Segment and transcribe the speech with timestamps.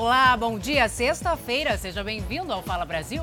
[0.00, 0.88] Olá, bom dia.
[0.88, 3.22] Sexta-feira, seja bem-vindo ao Fala Brasil.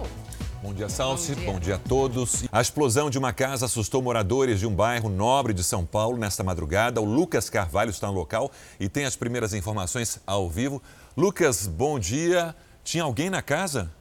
[0.62, 1.34] Bom dia, Salsi.
[1.34, 1.52] Bom dia.
[1.52, 2.44] Bom dia a todos.
[2.52, 6.44] A explosão de uma casa assustou moradores de um bairro nobre de São Paulo nesta
[6.44, 7.02] madrugada.
[7.02, 10.80] O Lucas Carvalho está no local e tem as primeiras informações ao vivo.
[11.18, 12.56] Lucas, bom dia.
[12.84, 13.92] Tinha alguém na casa?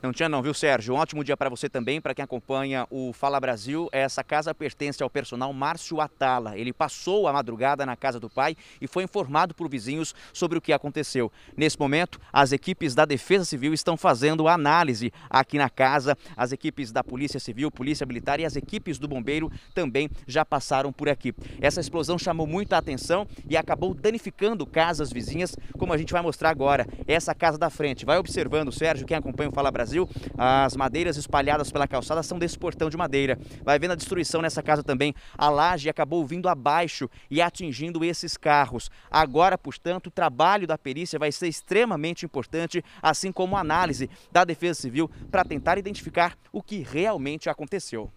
[0.00, 0.94] Não tinha não, viu, Sérgio?
[0.94, 3.88] Um ótimo dia para você também, para quem acompanha o Fala Brasil.
[3.90, 6.56] Essa casa pertence ao personal Márcio Atala.
[6.56, 10.60] Ele passou a madrugada na casa do pai e foi informado por vizinhos sobre o
[10.60, 11.32] que aconteceu.
[11.56, 16.16] Nesse momento, as equipes da Defesa Civil estão fazendo análise aqui na casa.
[16.36, 20.92] As equipes da Polícia Civil, Polícia Militar e as equipes do Bombeiro também já passaram
[20.92, 21.34] por aqui.
[21.60, 26.50] Essa explosão chamou muita atenção e acabou danificando casas vizinhas, como a gente vai mostrar
[26.50, 26.86] agora.
[27.08, 28.06] Essa casa da frente.
[28.06, 32.38] Vai observando, Sérgio, quem acompanha o Fala Brasil Brasil, as madeiras espalhadas pela calçada são
[32.38, 33.38] desse portão de madeira.
[33.64, 35.14] Vai vendo a destruição nessa casa também.
[35.36, 38.90] A laje acabou vindo abaixo e atingindo esses carros.
[39.10, 44.44] Agora, portanto, o trabalho da perícia vai ser extremamente importante, assim como a análise da
[44.44, 48.12] Defesa Civil para tentar identificar o que realmente aconteceu.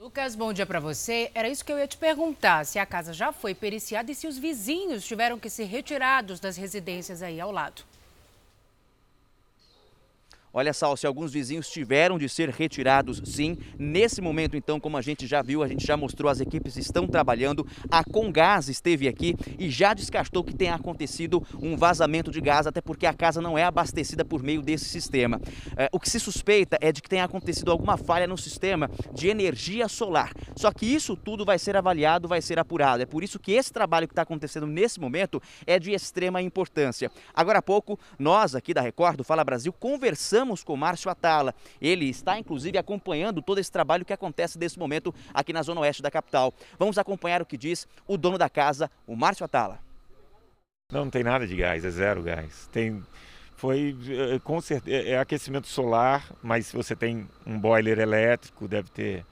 [0.00, 1.30] Lucas, bom dia para você.
[1.32, 4.26] Era isso que eu ia te perguntar: se a casa já foi periciada e se
[4.26, 7.87] os vizinhos tiveram que ser retirados das residências aí ao lado.
[10.52, 13.58] Olha só, se alguns vizinhos tiveram de ser retirados, sim.
[13.78, 17.06] Nesse momento, então, como a gente já viu, a gente já mostrou, as equipes estão
[17.06, 17.66] trabalhando.
[17.90, 22.80] A Congás esteve aqui e já descartou que tenha acontecido um vazamento de gás, até
[22.80, 25.38] porque a casa não é abastecida por meio desse sistema.
[25.76, 29.28] É, o que se suspeita é de que tenha acontecido alguma falha no sistema de
[29.28, 30.32] energia solar.
[30.56, 33.02] Só que isso tudo vai ser avaliado, vai ser apurado.
[33.02, 37.10] É por isso que esse trabalho que está acontecendo nesse momento é de extrema importância.
[37.34, 41.52] Agora há pouco, nós aqui da Record, do Fala Brasil, conversamos Conversamos com Márcio Atala.
[41.80, 46.00] Ele está, inclusive, acompanhando todo esse trabalho que acontece nesse momento aqui na zona oeste
[46.00, 46.54] da capital.
[46.78, 49.80] Vamos acompanhar o que diz o dono da casa, o Márcio Atala.
[50.92, 52.68] Não, não tem nada de gás, é zero gás.
[52.70, 53.02] Tem,
[53.56, 58.68] foi eh, com certeza, é, é aquecimento solar, mas se você tem um boiler elétrico,
[58.68, 59.26] deve ter.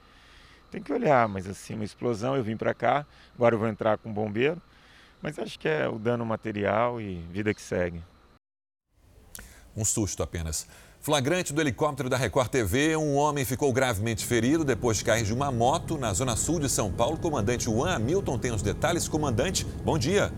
[0.69, 3.97] Tem que olhar, mas assim, uma explosão, eu vim para cá, agora eu vou entrar
[3.97, 4.61] com um bombeiro,
[5.21, 8.03] mas acho que é o dano material e vida que segue.
[9.73, 10.67] Um susto apenas.
[11.07, 15.33] Flagrante do helicóptero da Record TV, um homem ficou gravemente ferido depois de cair de
[15.33, 17.17] uma moto na zona sul de São Paulo.
[17.17, 19.07] Comandante Juan Hamilton tem os detalhes.
[19.07, 20.33] Comandante, bom dia.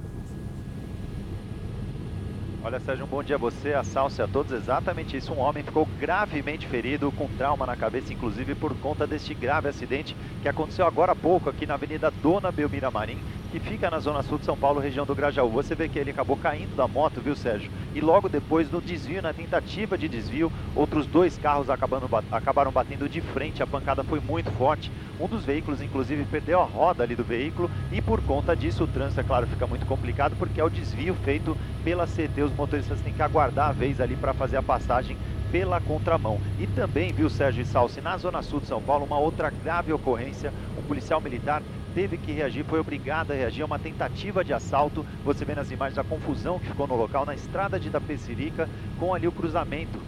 [2.64, 4.52] Olha, Sérgio, um bom dia a você, a Salsa e a todos.
[4.52, 5.34] Exatamente isso.
[5.34, 10.16] Um homem ficou gravemente ferido, com trauma na cabeça, inclusive por conta deste grave acidente
[10.44, 13.18] que aconteceu agora há pouco aqui na Avenida Dona Belmira Marim,
[13.52, 15.50] que fica na zona sul de São Paulo, região do Grajaú.
[15.50, 17.72] Você vê que ele acabou caindo da moto, viu, Sérgio?
[17.96, 23.10] E logo depois, no desvio, na tentativa de desvio, outros dois carros acabando, acabaram batendo
[23.10, 23.64] de frente.
[23.64, 24.92] A pancada foi muito forte.
[25.20, 28.88] Um dos veículos, inclusive, perdeu a roda ali do veículo e por conta disso o
[28.88, 32.44] trânsito, é claro, fica muito complicado porque é o desvio feito pela CT.
[32.44, 35.18] Os motoristas têm que aguardar a vez ali para fazer a passagem
[35.52, 36.40] pela contramão.
[36.60, 40.54] E também, viu, Sérgio Salsi, na zona sul de São Paulo, uma outra grave ocorrência.
[40.78, 41.64] Um policial militar
[41.94, 45.06] teve que reagir, foi obrigado a reagir a uma tentativa de assalto.
[45.24, 49.14] Você vê nas imagens a confusão que ficou no local, na estrada de Itapecerica, com
[49.14, 50.00] ali o cruzamento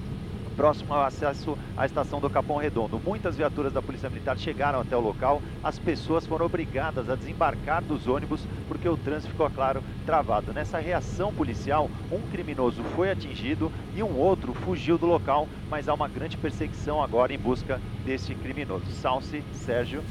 [0.55, 3.01] próximo ao acesso à estação do Capão Redondo.
[3.03, 7.81] Muitas viaturas da Polícia Militar chegaram até o local, as pessoas foram obrigadas a desembarcar
[7.81, 10.53] dos ônibus porque o trânsito ficou, claro, travado.
[10.53, 15.93] Nessa reação policial, um criminoso foi atingido e um outro fugiu do local, mas há
[15.93, 18.85] uma grande perseguição agora em busca desse criminoso.
[18.91, 20.03] Salce, Sérgio.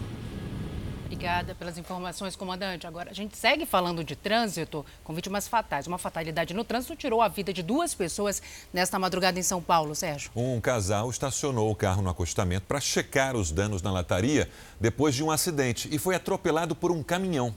[1.10, 2.86] Obrigada pelas informações, comandante.
[2.86, 5.88] Agora, a gente segue falando de trânsito com vítimas fatais.
[5.88, 8.40] Uma fatalidade no trânsito tirou a vida de duas pessoas
[8.72, 10.30] nesta madrugada em São Paulo, Sérgio.
[10.36, 14.48] Um casal estacionou o carro no acostamento para checar os danos na lataria
[14.78, 17.52] depois de um acidente e foi atropelado por um caminhão.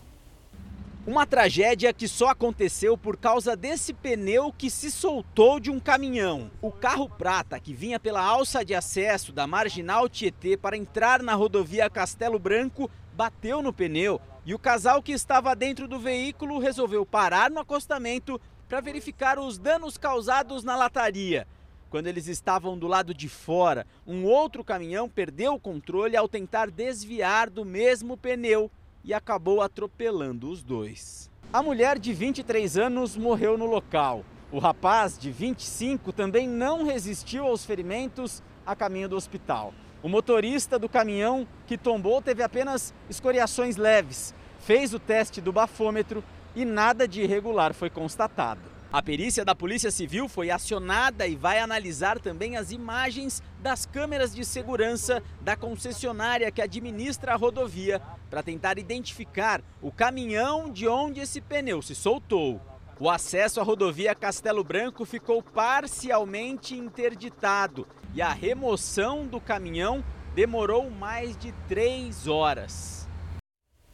[1.06, 6.50] Uma tragédia que só aconteceu por causa desse pneu que se soltou de um caminhão.
[6.60, 11.36] O carro prata, que vinha pela alça de acesso da Marginal Tietê para entrar na
[11.36, 17.06] rodovia Castelo Branco, bateu no pneu e o casal que estava dentro do veículo resolveu
[17.06, 21.48] parar no acostamento para verificar os danos causados na lataria.
[21.90, 26.72] Quando eles estavam do lado de fora, um outro caminhão perdeu o controle ao tentar
[26.72, 28.72] desviar do mesmo pneu
[29.04, 31.30] e acabou atropelando os dois.
[31.52, 34.26] A mulher de 23 anos morreu no local.
[34.52, 39.72] O rapaz, de 25, também não resistiu aos ferimentos a caminho do hospital.
[40.04, 46.22] O motorista do caminhão que tombou teve apenas escoriações leves, fez o teste do bafômetro
[46.54, 48.60] e nada de irregular foi constatado.
[48.92, 54.36] A perícia da Polícia Civil foi acionada e vai analisar também as imagens das câmeras
[54.36, 61.22] de segurança da concessionária que administra a rodovia para tentar identificar o caminhão de onde
[61.22, 62.62] esse pneu se soltou.
[63.00, 70.04] O acesso à rodovia Castelo Branco ficou parcialmente interditado e a remoção do caminhão
[70.36, 73.08] demorou mais de três horas.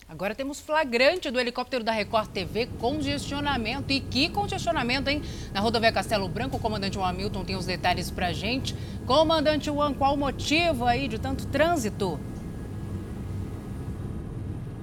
[0.08, 3.94] Agora temos flagrante do helicóptero da Record TV, congestionamento.
[3.94, 5.22] E que congestionamento, hein?
[5.54, 8.76] Na rodovia Castelo Branco, o comandante Hamilton tem os detalhes pra gente.
[9.06, 12.20] Comandante Juan, qual o motivo aí de tanto trânsito?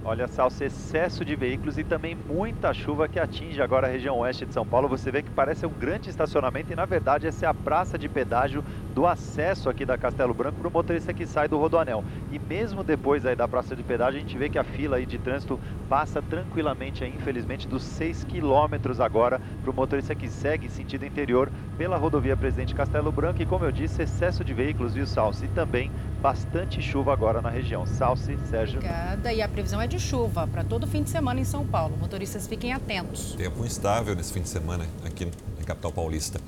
[0.08, 4.46] Olha, Salso, excesso de veículos e também muita chuva que atinge agora a região oeste
[4.46, 4.88] de São Paulo.
[4.88, 8.08] Você vê que parece um grande estacionamento e, na verdade, essa é a praça de
[8.08, 8.62] pedágio
[8.96, 12.02] do acesso aqui da Castelo Branco para o motorista que sai do Rodoanel.
[12.32, 15.04] E mesmo depois aí da praça de pedágio, a gente vê que a fila aí
[15.04, 20.70] de trânsito passa tranquilamente, aí, infelizmente, dos 6 quilômetros agora para o motorista que segue
[20.70, 23.42] sentido interior pela rodovia Presidente Castelo Branco.
[23.42, 25.44] E, como eu disse, excesso de veículos, viu, Salso?
[25.44, 27.84] E também bastante chuva agora na região.
[27.84, 28.78] Salce, Sérgio.
[28.78, 29.30] Obrigada.
[29.30, 31.94] E a previsão é de chuva para todo fim de semana em São Paulo.
[31.98, 33.34] Motoristas fiquem atentos.
[33.34, 35.26] Tempo instável nesse fim de semana aqui
[35.58, 36.40] na capital paulista.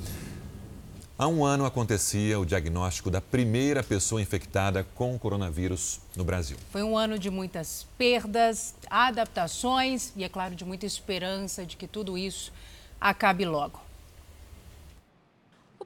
[1.18, 6.56] Há um ano acontecia o diagnóstico da primeira pessoa infectada com o coronavírus no Brasil.
[6.70, 11.88] Foi um ano de muitas perdas, adaptações e, é claro, de muita esperança de que
[11.88, 12.52] tudo isso
[13.00, 13.88] acabe logo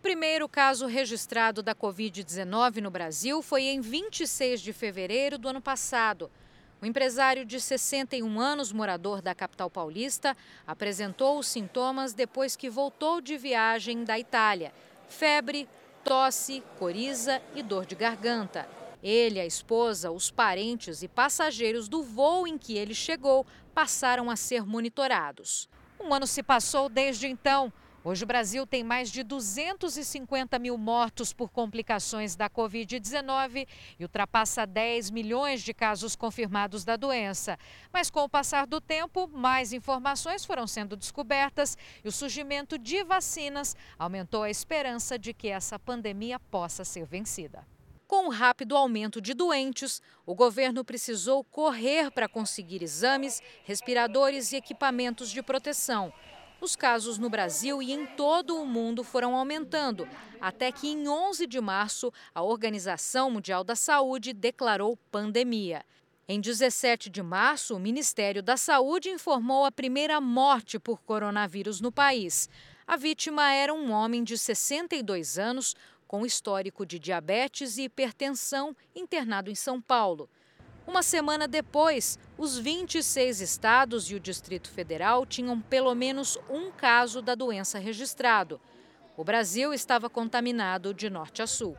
[0.03, 6.29] primeiro caso registrado da Covid-19 no Brasil foi em 26 de fevereiro do ano passado.
[6.83, 10.37] O empresário de 61 anos, morador da capital paulista,
[10.67, 14.73] apresentou os sintomas depois que voltou de viagem da Itália:
[15.13, 15.69] febre,
[16.03, 18.69] tosse, coriza e dor de garganta.
[19.03, 24.37] Ele, a esposa, os parentes e passageiros do voo em que ele chegou passaram a
[24.37, 25.69] ser monitorados.
[26.01, 27.73] Um ano se passou desde então.
[28.05, 34.67] Hoje o Brasil tem mais de 250 mil mortos por complicações da Covid-19 e ultrapassa
[34.67, 37.57] 10 milhões de casos confirmados da doença.
[37.93, 43.05] Mas com o passar do tempo, mais informações foram sendo descobertas e o surgimento de
[43.05, 47.65] vacinas aumentou a esperança de que essa pandemia possa ser vencida.
[48.09, 54.57] Com o rápido aumento de doentes, o governo precisou correr para conseguir exames, respiradores e
[54.57, 56.13] equipamentos de proteção.
[56.63, 60.09] Os casos no Brasil e em todo o mundo foram aumentando,
[60.41, 65.85] até que em 11 de março a Organização Mundial da Saúde declarou pandemia.
[66.29, 71.91] Em 17 de março, o Ministério da Saúde informou a primeira morte por coronavírus no
[71.91, 72.49] país.
[72.87, 75.75] A vítima era um homem de 62 anos
[76.07, 80.31] com histórico de diabetes e hipertensão internado em São Paulo.
[80.87, 87.23] Uma semana depois, os 26 estados e o Distrito Federal tinham pelo menos um caso
[87.23, 88.61] da doença registrado.
[89.17, 91.77] O Brasil estava contaminado de norte a sul.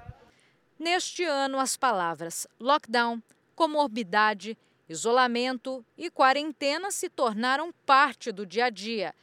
[0.79, 3.21] Neste ano, as palavras lockdown,
[3.55, 4.57] comorbidade,
[4.87, 9.13] isolamento e quarentena se tornaram parte do dia a dia,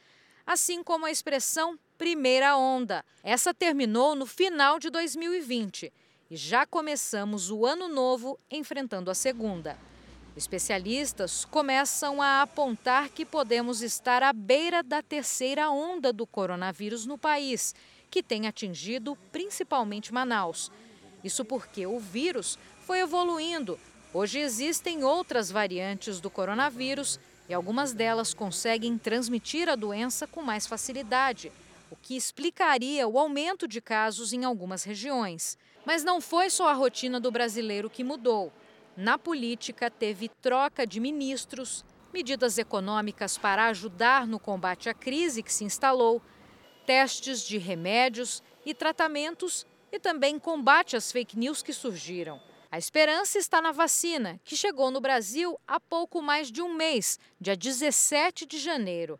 [0.45, 3.03] assim como a expressão primeira onda.
[3.23, 5.91] Essa terminou no final de 2020
[6.31, 9.77] e já começamos o ano novo enfrentando a segunda.
[10.37, 17.17] Especialistas começam a apontar que podemos estar à beira da terceira onda do coronavírus no
[17.17, 17.75] país,
[18.09, 20.71] que tem atingido principalmente Manaus.
[21.21, 23.77] Isso porque o vírus foi evoluindo.
[24.13, 27.19] Hoje existem outras variantes do coronavírus
[27.49, 31.51] e algumas delas conseguem transmitir a doença com mais facilidade,
[31.89, 35.57] o que explicaria o aumento de casos em algumas regiões.
[35.85, 38.51] Mas não foi só a rotina do brasileiro que mudou.
[38.95, 41.83] Na política, teve troca de ministros,
[42.13, 46.21] medidas econômicas para ajudar no combate à crise que se instalou,
[46.85, 52.41] testes de remédios e tratamentos e também combate às fake news que surgiram.
[52.71, 57.19] A esperança está na vacina, que chegou no Brasil há pouco mais de um mês,
[57.39, 59.19] dia 17 de janeiro.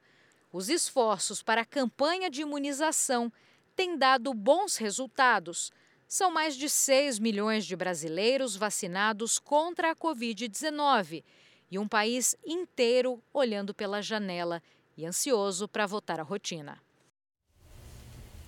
[0.53, 3.31] Os esforços para a campanha de imunização
[3.75, 5.71] têm dado bons resultados.
[6.13, 11.23] São mais de 6 milhões de brasileiros vacinados contra a Covid-19
[11.71, 14.61] e um país inteiro olhando pela janela
[14.97, 16.77] e ansioso para votar a rotina.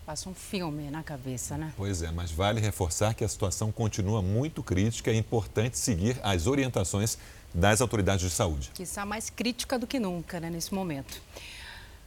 [0.05, 1.74] Passa um filme na cabeça, né?
[1.77, 6.20] Pois é, mas vale reforçar que a situação continua muito crítica e é importante seguir
[6.22, 7.17] as orientações
[7.53, 8.72] das autoridades de saúde.
[8.74, 11.22] Que está mais crítica do que nunca, né, nesse momento.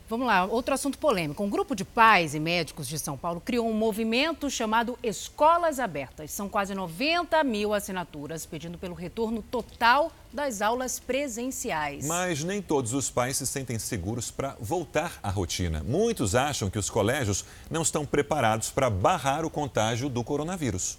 [0.08, 1.42] Vamos lá, outro assunto polêmico.
[1.42, 6.30] Um grupo de pais e médicos de São Paulo criou um movimento chamado Escolas Abertas.
[6.30, 12.06] São quase 90 mil assinaturas pedindo pelo retorno total das aulas presenciais.
[12.06, 15.82] Mas nem todos os pais se sentem seguros para voltar à rotina.
[15.82, 20.98] Muitos acham que os colégios não estão preparados para barrar o contágio do coronavírus.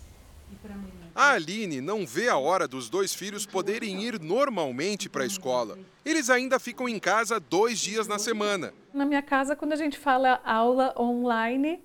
[1.18, 5.76] A Aline não vê a hora dos dois filhos poderem ir normalmente para a escola.
[6.06, 8.72] Eles ainda ficam em casa dois dias na semana.
[8.94, 11.82] Na minha casa, quando a gente fala aula online,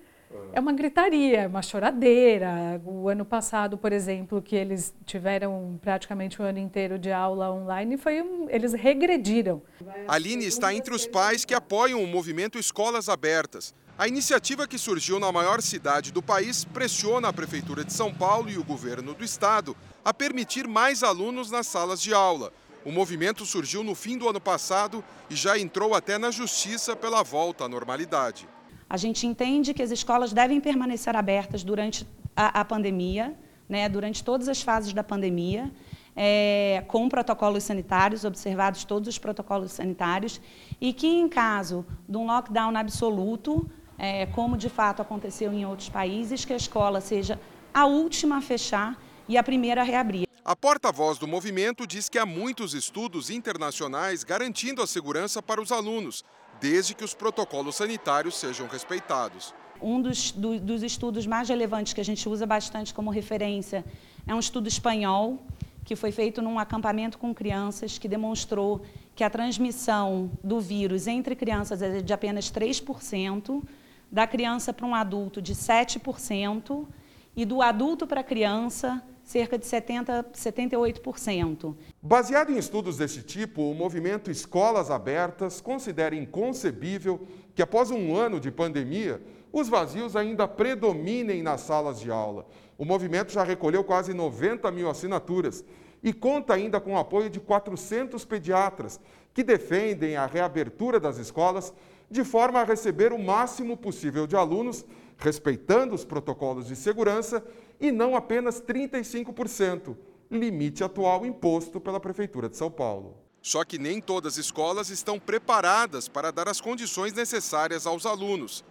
[0.51, 2.81] é uma gritaria, uma choradeira.
[2.85, 7.97] O ano passado, por exemplo, que eles tiveram praticamente o ano inteiro de aula online,
[7.97, 9.61] foi um, eles regrediram.
[10.07, 13.73] Aline está entre os pais que apoiam o movimento Escolas Abertas.
[13.97, 18.49] A iniciativa que surgiu na maior cidade do país pressiona a Prefeitura de São Paulo
[18.49, 22.51] e o governo do estado a permitir mais alunos nas salas de aula.
[22.83, 27.23] O movimento surgiu no fim do ano passado e já entrou até na justiça pela
[27.23, 28.47] volta à normalidade.
[28.93, 33.35] A gente entende que as escolas devem permanecer abertas durante a, a pandemia,
[33.67, 35.71] né, durante todas as fases da pandemia,
[36.15, 40.39] é, com protocolos sanitários, observados todos os protocolos sanitários,
[40.79, 45.89] e que, em caso de um lockdown absoluto, é, como de fato aconteceu em outros
[45.89, 47.39] países, que a escola seja
[47.73, 48.95] a última a fechar
[49.27, 50.27] e a primeira a reabrir.
[50.45, 55.71] A porta-voz do movimento diz que há muitos estudos internacionais garantindo a segurança para os
[55.71, 56.23] alunos,
[56.63, 59.53] desde que os protocolos sanitários sejam respeitados.
[59.81, 63.83] Um dos, do, dos estudos mais relevantes que a gente usa bastante como referência
[64.25, 65.45] é um estudo espanhol,
[65.83, 68.81] que foi feito num acampamento com crianças, que demonstrou
[69.13, 73.61] que a transmissão do vírus entre crianças é de apenas 3%,
[74.09, 76.87] da criança para um adulto de 7%
[77.35, 81.75] e do adulto para a criança cerca de 70, 78%.
[82.01, 87.25] Baseado em estudos desse tipo, o movimento Escolas Abertas considera inconcebível
[87.55, 92.45] que após um ano de pandemia, os vazios ainda predominem nas salas de aula.
[92.77, 95.63] O movimento já recolheu quase 90 mil assinaturas
[96.03, 98.99] e conta ainda com o apoio de 400 pediatras
[99.33, 101.73] que defendem a reabertura das escolas
[102.09, 104.85] de forma a receber o máximo possível de alunos,
[105.17, 107.43] respeitando os protocolos de segurança
[107.79, 109.95] e não apenas 35%,
[110.29, 113.17] limite atual imposto pela Prefeitura de São Paulo.
[113.41, 118.63] Só que nem todas as escolas estão preparadas para dar as condições necessárias aos alunos.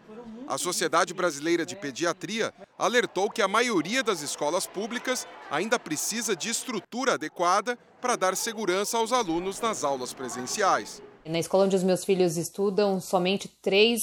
[0.49, 6.49] A Sociedade Brasileira de Pediatria alertou que a maioria das escolas públicas ainda precisa de
[6.49, 11.03] estrutura adequada para dar segurança aos alunos nas aulas presenciais.
[11.25, 14.01] Na escola onde os meus filhos estudam, somente três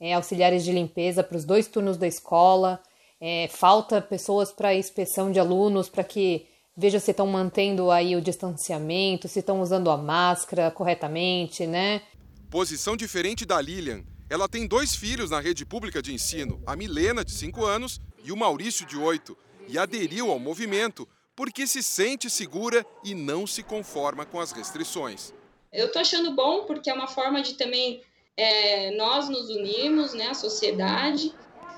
[0.00, 2.80] é, auxiliares de limpeza para os dois turnos da escola.
[3.20, 6.46] É, falta pessoas para inspeção de alunos, para que
[6.76, 12.02] veja se estão mantendo aí o distanciamento, se estão usando a máscara corretamente, né?
[12.50, 14.04] Posição diferente da Lilian.
[14.28, 18.32] Ela tem dois filhos na rede pública de ensino, a Milena, de 5 anos, e
[18.32, 19.36] o Maurício, de 8,
[19.68, 25.32] e aderiu ao movimento porque se sente segura e não se conforma com as restrições.
[25.72, 28.00] Eu tô achando bom porque é uma forma de também
[28.36, 31.32] é, nós nos unirmos, né, a sociedade,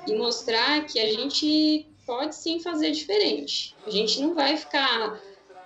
[0.09, 3.75] e mostrar que a gente pode sim fazer diferente.
[3.87, 5.21] A gente não vai ficar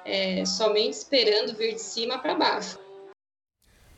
[0.05, 2.79] é, somente esperando vir de cima para baixo.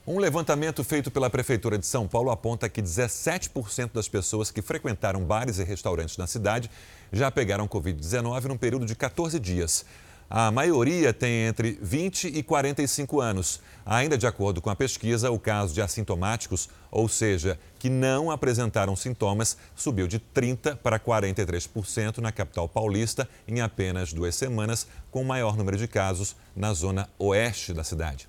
[0.07, 5.23] Um levantamento feito pela Prefeitura de São Paulo aponta que 17% das pessoas que frequentaram
[5.23, 6.69] bares e restaurantes na cidade
[7.11, 9.83] já pegaram Covid-19 num período de 14 dias.
[10.29, 13.61] A maioria tem entre 20 e 45 anos.
[13.85, 18.95] Ainda de acordo com a pesquisa, o caso de assintomáticos, ou seja, que não apresentaram
[18.95, 25.25] sintomas, subiu de 30% para 43% na capital paulista em apenas duas semanas, com o
[25.25, 28.27] maior número de casos na zona oeste da cidade.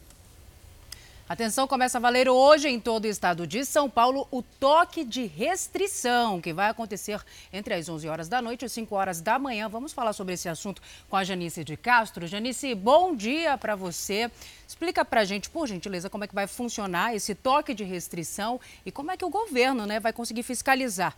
[1.28, 5.26] Atenção, começa a valer hoje em todo o estado de São Paulo o toque de
[5.26, 7.21] restrição, que vai acontecer
[7.52, 9.68] entre as 11 horas da noite e as 5 horas da manhã.
[9.68, 10.80] Vamos falar sobre esse assunto
[11.11, 12.28] com a Janice de Castro.
[12.28, 14.30] Janice, bom dia para você.
[14.68, 18.61] Explica para a gente, por gentileza, como é que vai funcionar esse toque de restrição
[18.85, 21.16] e como é que o governo né, vai conseguir fiscalizar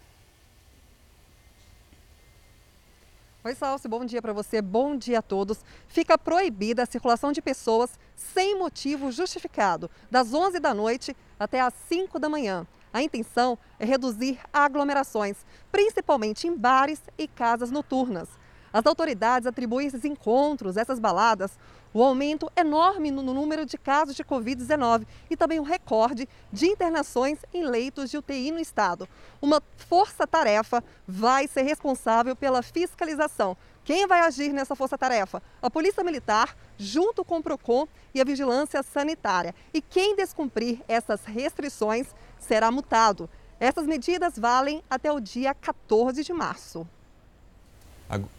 [3.48, 5.64] Oi, Salsi, bom dia para você, bom dia a todos.
[5.86, 11.72] Fica proibida a circulação de pessoas sem motivo justificado, das 11 da noite até as
[11.88, 12.66] 5 da manhã.
[12.92, 18.28] A intenção é reduzir aglomerações, principalmente em bares e casas noturnas.
[18.70, 21.58] As autoridades atribuem esses encontros, essas baladas,
[21.92, 27.38] o aumento enorme no número de casos de Covid-19 e também o recorde de internações
[27.52, 29.08] em leitos de UTI no estado.
[29.40, 33.56] Uma força-tarefa vai ser responsável pela fiscalização.
[33.84, 35.42] Quem vai agir nessa força-tarefa?
[35.62, 39.54] A Polícia Militar, junto com o PROCON e a Vigilância Sanitária.
[39.72, 43.30] E quem descumprir essas restrições será multado.
[43.58, 46.86] Essas medidas valem até o dia 14 de março.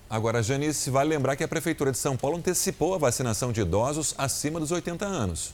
[0.10, 4.16] Agora, Janice, vale lembrar que a Prefeitura de São Paulo antecipou a vacinação de idosos
[4.18, 5.54] acima dos 80 anos.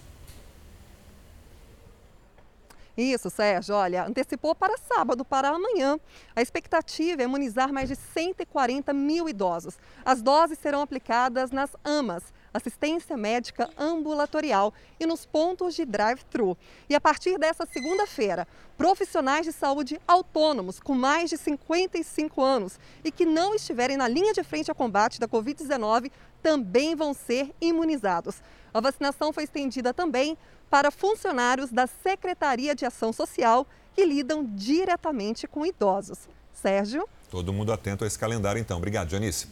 [2.98, 3.76] Isso, Sérgio.
[3.76, 6.00] Olha, antecipou para sábado, para amanhã.
[6.34, 9.76] A expectativa é imunizar mais de 140 mil idosos.
[10.06, 12.24] As doses serão aplicadas nas AMAs,
[12.56, 16.58] assistência médica ambulatorial, e nos pontos de drive-thru.
[16.90, 18.48] E a partir dessa segunda-feira,
[18.78, 24.34] profissionais de saúde autônomos com mais de 55 anos e que não estiverem na linha
[24.34, 28.42] de frente ao combate da Covid-19 também vão ser imunizados.
[28.74, 30.38] A vacinação foi estendida também
[30.70, 36.28] para funcionários da Secretaria de Ação Social que lidam diretamente com idosos.
[36.54, 37.08] Sérgio?
[37.30, 38.78] Todo mundo atento a esse calendário, então.
[38.78, 39.48] Obrigado, Janice.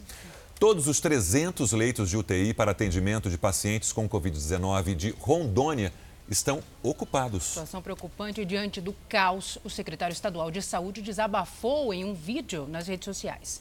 [0.58, 5.92] Todos os 300 leitos de UTI para atendimento de pacientes com Covid-19 de Rondônia
[6.28, 7.42] estão ocupados.
[7.42, 9.58] Situação preocupante diante do caos.
[9.64, 13.60] O secretário estadual de Saúde desabafou em um vídeo nas redes sociais.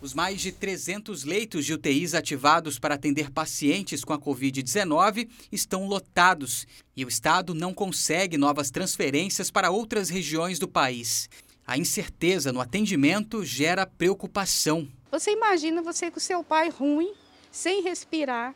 [0.00, 5.86] Os mais de 300 leitos de UTIs ativados para atender pacientes com a Covid-19 estão
[5.86, 11.28] lotados e o Estado não consegue novas transferências para outras regiões do país.
[11.66, 14.86] A incerteza no atendimento gera preocupação.
[15.10, 17.14] Você imagina você com seu pai ruim,
[17.50, 18.54] sem respirar,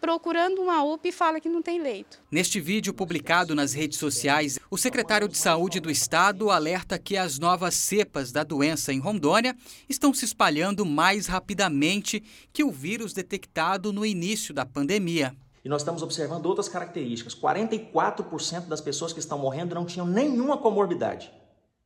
[0.00, 2.18] procurando uma UPA e fala que não tem leito.
[2.30, 7.38] Neste vídeo publicado nas redes sociais, o secretário de Saúde do Estado alerta que as
[7.38, 9.54] novas cepas da doença em Rondônia
[9.86, 15.36] estão se espalhando mais rapidamente que o vírus detectado no início da pandemia.
[15.62, 17.34] E nós estamos observando outras características.
[17.34, 21.30] 44% das pessoas que estão morrendo não tinham nenhuma comorbidade.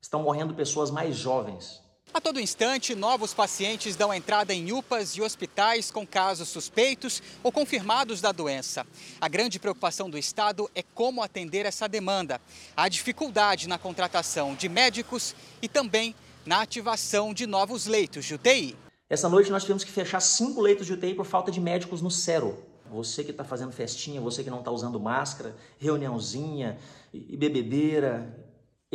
[0.00, 1.84] Estão morrendo pessoas mais jovens.
[2.16, 7.52] A todo instante, novos pacientes dão entrada em UPAs e hospitais com casos suspeitos ou
[7.52, 8.87] confirmados da doença.
[9.20, 12.40] A grande preocupação do Estado é como atender essa demanda.
[12.75, 16.14] Há dificuldade na contratação de médicos e também
[16.46, 18.75] na ativação de novos leitos de UTI.
[19.11, 22.11] Essa noite nós tivemos que fechar cinco leitos de UTI por falta de médicos no
[22.11, 22.64] Cero.
[22.90, 26.78] Você que está fazendo festinha, você que não está usando máscara, reuniãozinha
[27.12, 28.46] e bebedeira,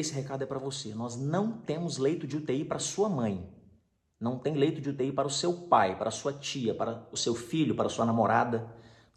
[0.01, 0.93] esse recado é para você.
[0.93, 3.48] Nós não temos leito de UTI para sua mãe.
[4.20, 7.17] Não tem leito de UTI para o seu pai, para a sua tia, para o
[7.17, 8.67] seu filho, para a sua namorada.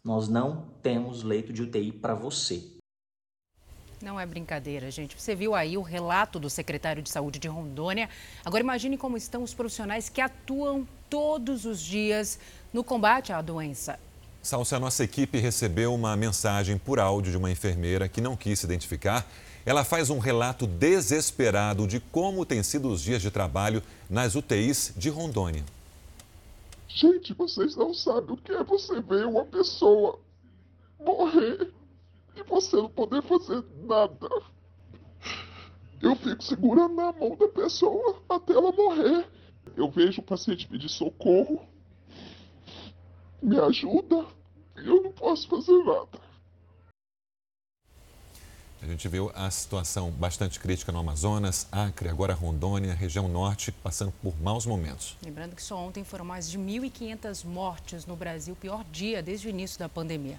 [0.03, 2.63] Nós não temos leito de UTI para você.
[4.01, 5.19] Não é brincadeira, gente.
[5.19, 8.09] Você viu aí o relato do secretário de Saúde de Rondônia.
[8.43, 12.39] Agora imagine como estão os profissionais que atuam todos os dias
[12.73, 13.99] no combate à doença.
[14.43, 18.59] Salsa, a nossa equipe recebeu uma mensagem por áudio de uma enfermeira que não quis
[18.59, 19.25] se identificar
[19.65, 24.93] ela faz um relato desesperado de como têm sido os dias de trabalho nas UTIs
[24.95, 25.63] de Rondônia.
[26.87, 30.19] Gente, vocês não sabem o que é você ver uma pessoa
[30.99, 31.73] morrer
[32.35, 34.29] e você não poder fazer nada.
[36.01, 39.27] Eu fico segurando na mão da pessoa até ela morrer.
[39.75, 41.59] Eu vejo o paciente pedir socorro,
[43.41, 44.25] me ajuda
[44.77, 46.24] e eu não posso fazer nada.
[48.81, 54.13] A gente viu a situação bastante crítica no Amazonas, Acre, agora Rondônia, região norte, passando
[54.21, 55.17] por maus momentos.
[55.23, 59.49] Lembrando que só ontem foram mais de 1.500 mortes no Brasil, pior dia desde o
[59.49, 60.37] início da pandemia.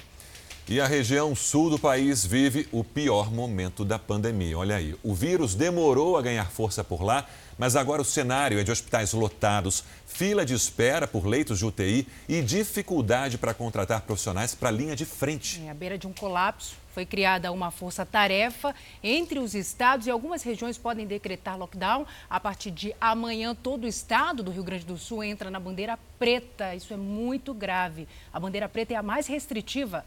[0.68, 4.58] E a região sul do país vive o pior momento da pandemia.
[4.58, 7.24] Olha aí, o vírus demorou a ganhar força por lá,
[7.56, 12.08] mas agora o cenário é de hospitais lotados, fila de espera por leitos de UTI
[12.28, 15.62] e dificuldade para contratar profissionais para a linha de frente.
[15.62, 20.42] É, à beira de um colapso, foi criada uma força-tarefa entre os estados e algumas
[20.42, 22.06] regiões podem decretar lockdown.
[22.30, 25.98] A partir de amanhã, todo o estado do Rio Grande do Sul entra na bandeira
[26.18, 26.74] preta.
[26.74, 28.08] Isso é muito grave.
[28.32, 30.06] A bandeira preta é a mais restritiva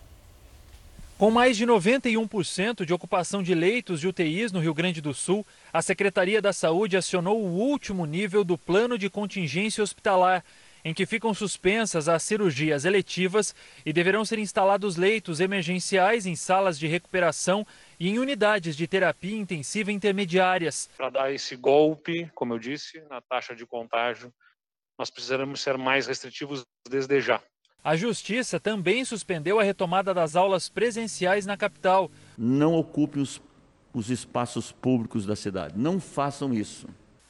[1.20, 5.46] com mais de 91% de ocupação de leitos de UTIs no Rio Grande do Sul,
[5.74, 10.46] a Secretaria da Saúde acionou o último nível do plano de contingência hospitalar,
[10.84, 16.80] em que ficam suspensas as cirurgias eletivas e deverão ser instalados leitos emergenciais em salas
[16.80, 17.66] de recuperação
[18.00, 20.90] e em unidades de terapia intensiva intermediárias.
[20.98, 24.34] Para dar esse golpe, como eu disse, na taxa de contágio,
[24.98, 27.42] nós precisaremos ser mais restritivos desde já.
[27.82, 32.12] A Justiça também suspendeu a retomada das aulas presenciais na capital.
[32.38, 33.42] Não ocupem os,
[33.94, 35.78] os espaços públicos da cidade.
[35.78, 36.88] Não façam isso.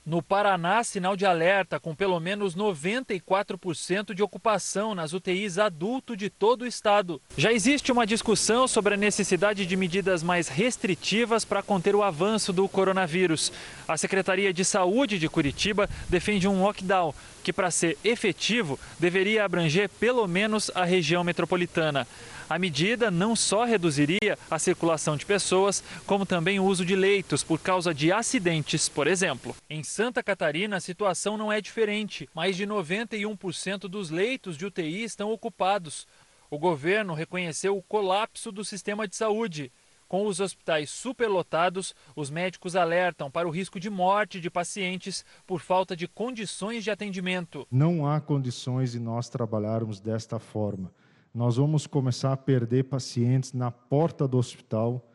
[0.10, 6.32] No Paraná, sinal de alerta com pelo menos 94% de ocupação nas UTIs adulto de
[6.32, 7.22] todo o estado.
[7.38, 12.52] Já existe uma discussão sobre a necessidade de medidas mais restritivas para conter o avanço
[12.52, 13.52] do coronavírus.
[13.88, 19.89] A Secretaria de Saúde de Curitiba defende um lockdown que, para ser efetivo, deveria abranger
[19.89, 22.08] pelo menos a região metropolitana.
[22.49, 27.43] A medida não só reduziria a circulação de pessoas, como também o uso de leitos
[27.43, 29.55] por causa de acidentes, por exemplo.
[29.69, 32.27] Em Santa Catarina, a situação não é diferente.
[32.33, 36.07] Mais de 91% dos leitos de UTI estão ocupados.
[36.49, 39.71] O governo reconheceu o colapso do sistema de saúde.
[40.07, 45.62] Com os hospitais superlotados, os médicos alertam para o risco de morte de pacientes por
[45.62, 47.67] falta de condições de atendimento.
[47.69, 50.91] Não há condições de nós trabalharmos desta forma.
[51.34, 55.06] Nós vamos começar a perder pacientes na porta do hospital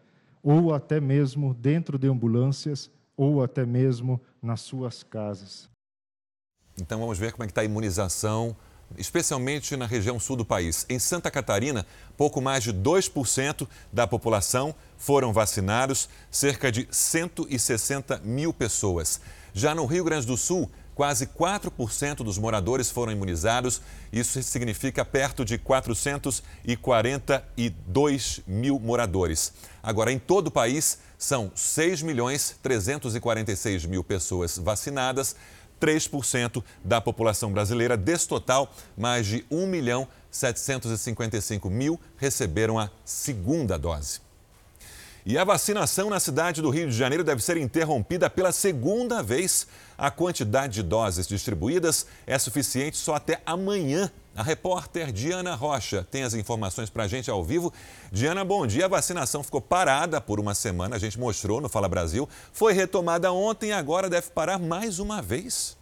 [0.42, 5.68] ou até mesmo dentro de ambulâncias ou até mesmo nas suas casas.
[6.80, 8.56] Então vamos ver como é que está a imunização
[8.96, 10.86] especialmente na região sul do país.
[10.88, 18.52] Em Santa Catarina, pouco mais de 2% da população foram vacinados, cerca de 160 mil
[18.52, 19.20] pessoas.
[19.52, 23.80] Já no Rio Grande do Sul, quase 4% dos moradores foram imunizados.
[24.12, 29.52] Isso significa perto de 442 mil moradores.
[29.82, 35.34] Agora, em todo o país, são 6 milhões 346 mil pessoas vacinadas
[35.80, 37.96] 3% da população brasileira.
[37.96, 44.23] Desse total, mais de 1 milhão 755 mil receberam a segunda dose.
[45.26, 49.66] E a vacinação na cidade do Rio de Janeiro deve ser interrompida pela segunda vez.
[49.96, 54.10] A quantidade de doses distribuídas é suficiente só até amanhã.
[54.36, 57.72] A repórter Diana Rocha tem as informações para a gente ao vivo.
[58.12, 58.84] Diana, bom dia.
[58.84, 62.28] A vacinação ficou parada por uma semana, a gente mostrou no Fala Brasil.
[62.52, 65.74] Foi retomada ontem e agora deve parar mais uma vez.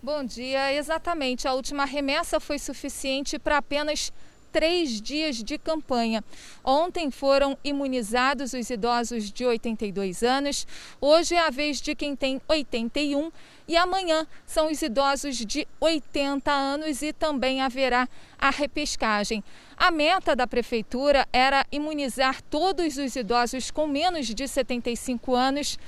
[0.00, 0.72] Bom dia.
[0.72, 1.48] Exatamente.
[1.48, 4.12] A última remessa foi suficiente para apenas
[4.52, 6.22] três dias de campanha.
[6.62, 10.66] Ontem foram imunizados os idosos de 82 anos,
[11.00, 13.32] hoje é a vez de quem tem 81
[13.66, 19.42] e amanhã são os idosos de 80 anos e também haverá a repescagem.
[19.76, 25.78] A meta da prefeitura era imunizar todos os idosos com menos de 75 anos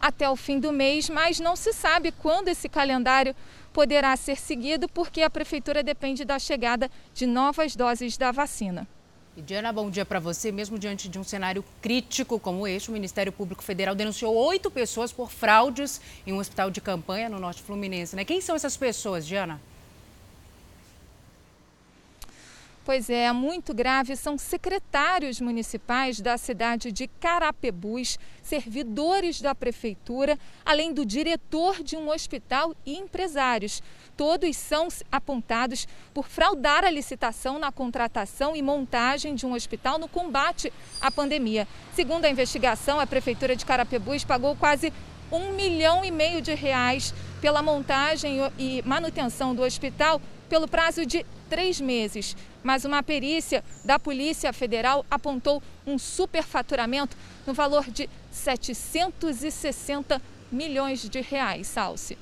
[0.00, 3.34] até o fim do mês, mas não se sabe quando esse calendário
[3.74, 8.86] poderá ser seguido porque a prefeitura depende da chegada de novas doses da vacina.
[9.36, 10.52] E Diana, bom dia para você.
[10.52, 15.12] Mesmo diante de um cenário crítico como este, o Ministério Público Federal denunciou oito pessoas
[15.12, 18.14] por fraudes em um hospital de campanha no Norte Fluminense.
[18.14, 18.24] Né?
[18.24, 19.60] Quem são essas pessoas, Diana?
[22.84, 24.14] Pois é, muito grave.
[24.14, 32.10] São secretários municipais da cidade de Carapebus, servidores da prefeitura, além do diretor de um
[32.10, 33.82] hospital e empresários.
[34.18, 40.06] Todos são apontados por fraudar a licitação na contratação e montagem de um hospital no
[40.06, 40.70] combate
[41.00, 41.66] à pandemia.
[41.94, 44.92] Segundo a investigação, a prefeitura de Carapebus pagou quase
[45.32, 51.24] um milhão e meio de reais pela montagem e manutenção do hospital pelo prazo de
[51.48, 52.36] três meses.
[52.62, 61.20] Mas uma perícia da Polícia Federal apontou um superfaturamento no valor de 760 milhões de
[61.20, 62.16] reais, Salsi.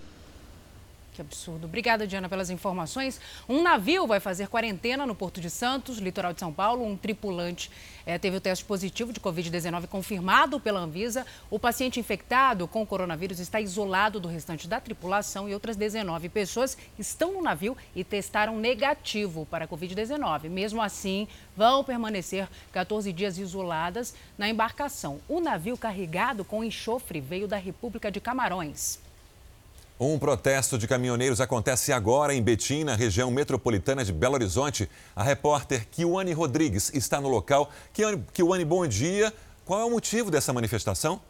[1.12, 1.66] Que absurdo.
[1.66, 3.20] Obrigada, Diana, pelas informações.
[3.46, 6.87] Um navio vai fazer quarentena no Porto de Santos, litoral de São Paulo.
[6.87, 7.70] Um tripulante
[8.07, 11.27] é, teve o teste positivo de Covid-19 confirmado pela Anvisa.
[11.51, 16.79] O paciente infectado com coronavírus está isolado do restante da tripulação e outras 19 pessoas
[16.98, 20.48] estão no navio e testaram negativo para Covid-19.
[20.48, 25.20] Mesmo assim, vão permanecer 14 dias isoladas na embarcação.
[25.29, 29.01] O navio carregado com enxofre veio da República de Camarões.
[30.00, 34.90] Um protesto de caminhoneiros acontece agora em Betim, na região metropolitana de Belo Horizonte.
[35.14, 37.70] A repórter Kiwane Rodrigues está no local.
[38.33, 39.33] Kiwane, bom dia.
[39.64, 41.20] Qual é o motivo dessa manifestação?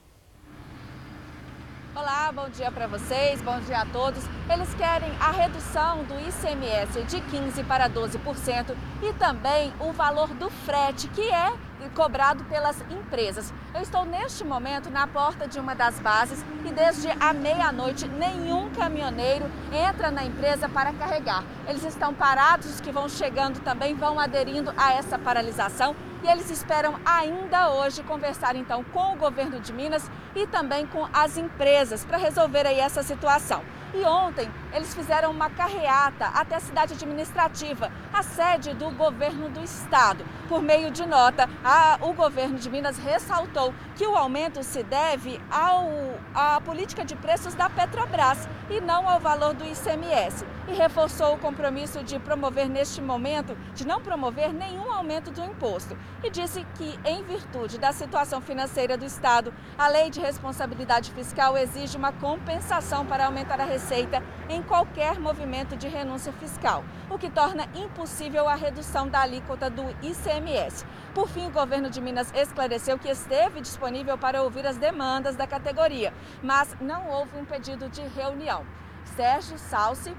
[1.95, 4.25] Olá, bom dia para vocês, bom dia a todos.
[4.51, 10.49] Eles querem a redução do ICMS de 15% para 12% e também o valor do
[10.49, 11.53] frete, que é
[11.91, 13.53] cobrado pelas empresas.
[13.75, 18.71] Eu estou neste momento na porta de uma das bases e desde a meia-noite nenhum
[18.71, 21.45] caminhoneiro entra na empresa para carregar.
[21.67, 26.51] Eles estão parados, os que vão chegando também vão aderindo a essa paralisação e eles
[26.51, 32.05] esperam ainda hoje conversar então com o governo de Minas e também com as empresas
[32.05, 33.63] para resolver aí essa situação.
[33.93, 39.63] E ontem eles fizeram uma carreata até a cidade administrativa, a sede do governo do
[39.63, 40.25] estado.
[40.49, 45.41] Por meio de nota, a, o governo de Minas ressaltou que o aumento se deve
[45.51, 45.89] ao,
[46.35, 50.45] à política de preços da Petrobras e não ao valor do ICMS.
[50.69, 55.97] E reforçou o compromisso de promover neste momento, de não promover nenhum aumento do imposto.
[56.23, 61.57] E disse que, em virtude da situação financeira do Estado, a lei de responsabilidade fiscal
[61.59, 64.23] exige uma compensação para aumentar a receita receita
[64.63, 70.85] qualquer movimento de renúncia fiscal, o que torna impossível a redução da alíquota do ICMS.
[71.15, 75.47] Por fim, o governo de Minas esclareceu que esteve disponível para ouvir as demandas da
[75.47, 78.65] categoria, mas não houve um pedido de reunião.
[79.17, 80.15] Sérgio Salsi.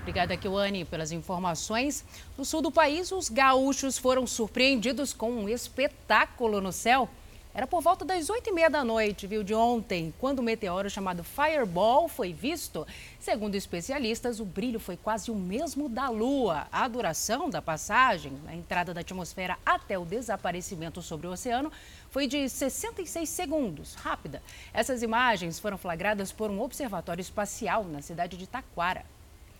[0.00, 2.04] Obrigada, Kiwane, pelas informações.
[2.36, 7.10] No sul do país, os gaúchos foram surpreendidos com um espetáculo no céu.
[7.58, 10.88] Era por volta das 8 e meia da noite, viu, de ontem, quando o meteoro
[10.88, 12.86] chamado Fireball foi visto.
[13.18, 16.68] Segundo especialistas, o brilho foi quase o mesmo da Lua.
[16.70, 21.72] A duração da passagem, a entrada da atmosfera até o desaparecimento sobre o oceano,
[22.10, 24.40] foi de 66 segundos, rápida.
[24.72, 29.04] Essas imagens foram flagradas por um observatório espacial na cidade de Taquara.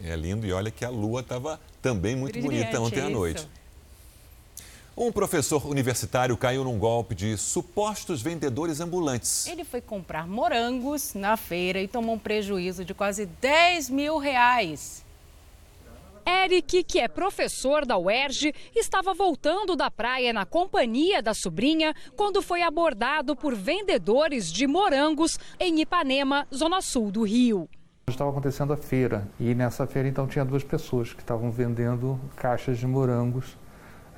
[0.00, 3.48] É lindo e olha que a Lua estava também muito Brilhante, bonita ontem à noite.
[5.00, 9.46] Um professor universitário caiu num golpe de supostos vendedores ambulantes.
[9.46, 15.04] Ele foi comprar morangos na feira e tomou um prejuízo de quase 10 mil reais.
[16.26, 22.42] Eric, que é professor da UERJ, estava voltando da praia na companhia da sobrinha quando
[22.42, 27.68] foi abordado por vendedores de morangos em Ipanema, zona sul do Rio.
[28.08, 32.78] Estava acontecendo a feira e nessa feira então tinha duas pessoas que estavam vendendo caixas
[32.78, 33.56] de morangos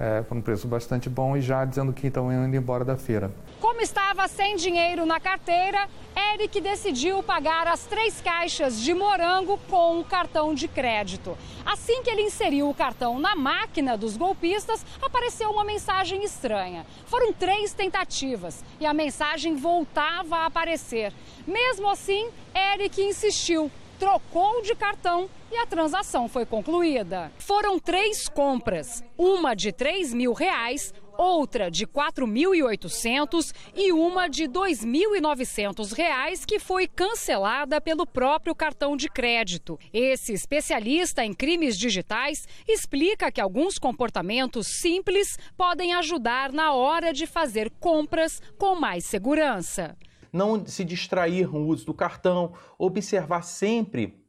[0.01, 3.31] é, por um preço bastante bom e já dizendo que estão indo embora da feira.
[3.61, 5.87] Como estava sem dinheiro na carteira,
[6.33, 11.37] Eric decidiu pagar as três caixas de morango com um cartão de crédito.
[11.67, 16.87] Assim que ele inseriu o cartão na máquina dos golpistas, apareceu uma mensagem estranha.
[17.05, 21.13] Foram três tentativas e a mensagem voltava a aparecer.
[21.47, 27.31] Mesmo assim, Eric insistiu trocou de cartão e a transação foi concluída.
[27.39, 35.93] Foram três compras, uma de 3 mil reais, outra de 4.800 e uma de 2.900
[35.93, 39.79] reais que foi cancelada pelo próprio cartão de crédito.
[39.93, 47.27] Esse especialista em crimes digitais explica que alguns comportamentos simples podem ajudar na hora de
[47.27, 49.95] fazer compras com mais segurança
[50.33, 54.21] não se distrair no uso do cartão, observar sempre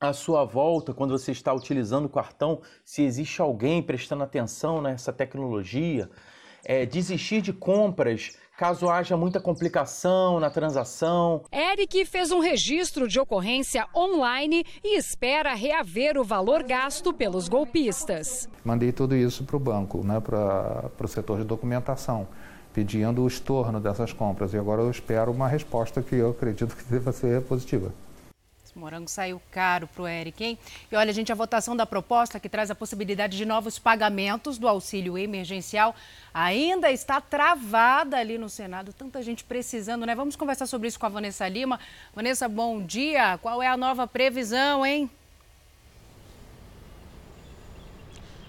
[0.00, 5.12] à sua volta, quando você está utilizando o cartão, se existe alguém prestando atenção nessa
[5.12, 6.10] tecnologia,
[6.64, 11.42] é, desistir de compras caso haja muita complicação na transação.
[11.52, 18.48] Eric fez um registro de ocorrência online e espera reaver o valor gasto pelos golpistas.
[18.64, 22.26] Mandei tudo isso para o banco, né, para o setor de documentação
[22.76, 24.52] pedindo o estorno dessas compras.
[24.52, 27.90] E agora eu espero uma resposta que eu acredito que deva ser positiva.
[28.62, 30.58] Esse morango saiu caro para o Eric, hein?
[30.92, 34.68] E olha, gente, a votação da proposta que traz a possibilidade de novos pagamentos do
[34.68, 35.94] auxílio emergencial
[36.34, 38.92] ainda está travada ali no Senado.
[38.92, 40.14] Tanta gente precisando, né?
[40.14, 41.80] Vamos conversar sobre isso com a Vanessa Lima.
[42.14, 43.38] Vanessa, bom dia.
[43.38, 45.10] Qual é a nova previsão, hein?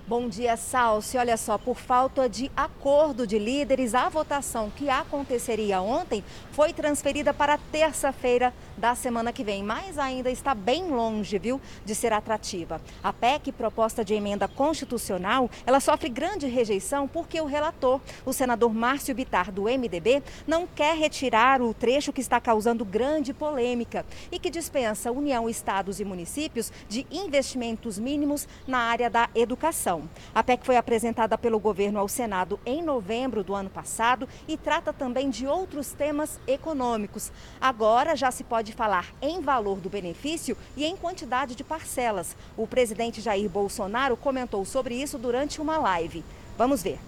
[0.07, 1.17] Bom dia, Salsi.
[1.17, 7.33] Olha só, por falta de acordo de líderes, a votação que aconteceria ontem foi transferida
[7.33, 12.79] para terça-feira da semana que vem, mas ainda está bem longe, viu, de ser atrativa.
[13.03, 18.73] A PEC, proposta de emenda constitucional, ela sofre grande rejeição porque o relator, o senador
[18.73, 24.39] Márcio Bitar, do MDB, não quer retirar o trecho que está causando grande polêmica e
[24.39, 30.09] que dispensa União, estados e municípios de investimentos mínimos na área da educação.
[30.33, 34.93] A PEC foi apresentada pelo governo ao Senado em novembro do ano passado e trata
[34.93, 37.31] também de outros temas econômicos.
[37.59, 42.35] Agora já se pode falar em valor do benefício e em quantidade de parcelas.
[42.57, 46.23] O presidente Jair Bolsonaro comentou sobre isso durante uma live.
[46.57, 46.99] Vamos ver.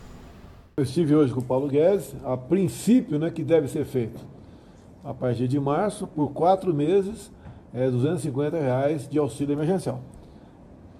[0.77, 4.25] Eu estive hoje com o Paulo Guedes, a princípio, né, que deve ser feito
[5.03, 7.31] a partir de março, por quatro meses,
[7.73, 9.99] é 250 reais de auxílio emergencial.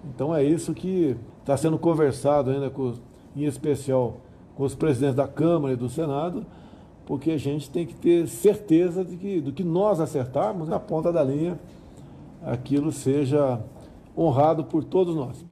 [0.04, 2.94] Então é isso que está sendo conversado ainda, com,
[3.36, 4.16] em especial
[4.56, 6.44] com os presidentes da Câmara e do Senado,
[7.10, 11.12] porque a gente tem que ter certeza de que do que nós acertarmos na ponta
[11.12, 11.58] da linha,
[12.40, 13.60] aquilo seja
[14.16, 15.44] honrado por todos nós.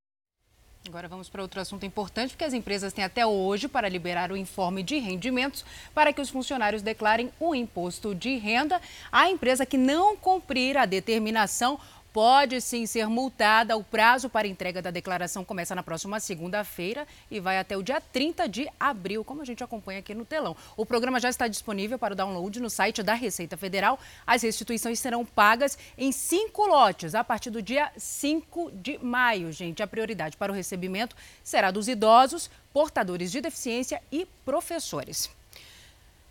[0.89, 4.37] Agora vamos para outro assunto importante, porque as empresas têm até hoje para liberar o
[4.37, 8.81] informe de rendimentos para que os funcionários declarem o imposto de renda.
[9.11, 11.77] A empresa que não cumprir a determinação
[12.13, 13.77] pode sim ser multada.
[13.77, 18.01] O prazo para entrega da declaração começa na próxima segunda-feira e vai até o dia
[18.01, 20.57] 30 de abril, como a gente acompanha aqui no telão.
[20.77, 23.99] O programa já está disponível para o download no site da Receita Federal.
[24.27, 29.83] As restituições serão pagas em cinco lotes a partir do dia 5 de maio, gente.
[29.83, 35.38] A prioridade para o recebimento será dos idosos, portadores de deficiência e professores.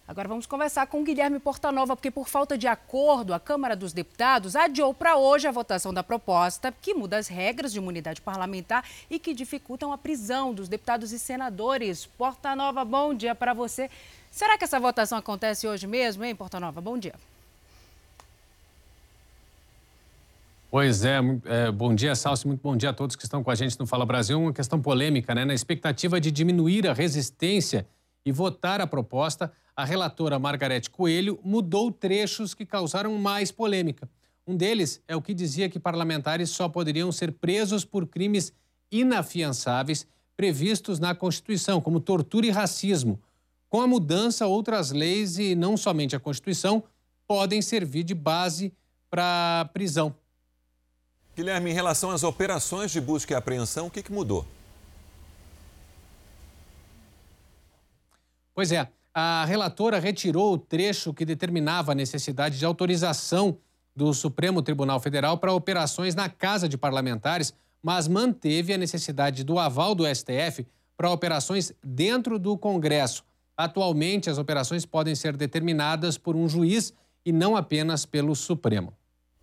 [0.07, 3.91] Agora vamos conversar com o Guilherme Portanova, porque por falta de acordo, a Câmara dos
[3.91, 8.85] Deputados adiou para hoje a votação da proposta que muda as regras de imunidade parlamentar
[9.09, 12.05] e que dificultam a prisão dos deputados e senadores.
[12.05, 13.89] Portanova, bom dia para você.
[14.31, 16.79] Será que essa votação acontece hoje mesmo, hein, Portanova?
[16.79, 17.15] Bom dia.
[20.71, 23.55] Pois é, é, bom dia, Salsi, muito bom dia a todos que estão com a
[23.55, 24.39] gente no Fala Brasil.
[24.39, 25.43] Uma questão polêmica, né?
[25.43, 27.85] Na expectativa de diminuir a resistência
[28.27, 34.09] e votar a proposta, a relatora Margarete Coelho mudou trechos que causaram mais polêmica.
[34.45, 38.51] Um deles é o que dizia que parlamentares só poderiam ser presos por crimes
[38.91, 43.17] inafiançáveis previstos na Constituição, como tortura e racismo.
[43.69, 46.83] Com a mudança, outras leis e não somente a Constituição
[47.25, 48.73] podem servir de base
[49.09, 50.13] para prisão.
[51.33, 54.45] Guilherme, em relação às operações de busca e apreensão, o que, que mudou?
[58.57, 63.59] Pois é, a relatora retirou o trecho que determinava a necessidade de autorização
[63.95, 69.57] do Supremo Tribunal Federal para operações na casa de parlamentares mas manteve a necessidade do
[69.57, 70.67] aval do STF
[70.97, 73.23] para operações dentro do Congresso.
[73.55, 76.93] Atualmente, as operações podem ser determinadas por um juiz
[77.25, 78.93] e não apenas pelo Supremo.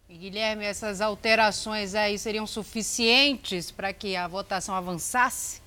[0.08, 5.63] Guilherme, essas alterações aí seriam suficientes para que a votação avançasse?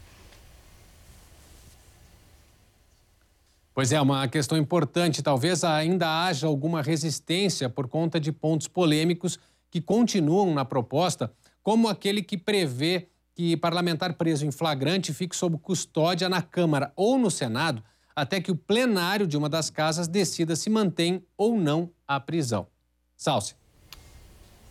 [3.78, 5.22] Pois é, uma questão importante.
[5.22, 9.38] Talvez ainda haja alguma resistência por conta de pontos polêmicos
[9.70, 15.60] que continuam na proposta, como aquele que prevê que parlamentar preso em flagrante fique sob
[15.60, 17.84] custódia na Câmara ou no Senado
[18.16, 22.66] até que o plenário de uma das casas decida se mantém ou não a prisão.
[23.16, 23.54] Salce.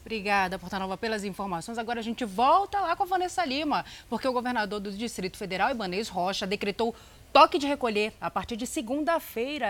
[0.06, 1.78] Obrigada, Portanova, pelas informações.
[1.78, 5.68] Agora a gente volta lá com a Vanessa Lima, porque o governador do Distrito Federal,
[5.72, 6.94] Ibanez Rocha, decretou
[7.32, 9.66] toque de recolher a partir de segunda-feira.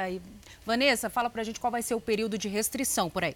[0.66, 3.35] Vanessa, fala pra gente qual vai ser o período de restrição por aí.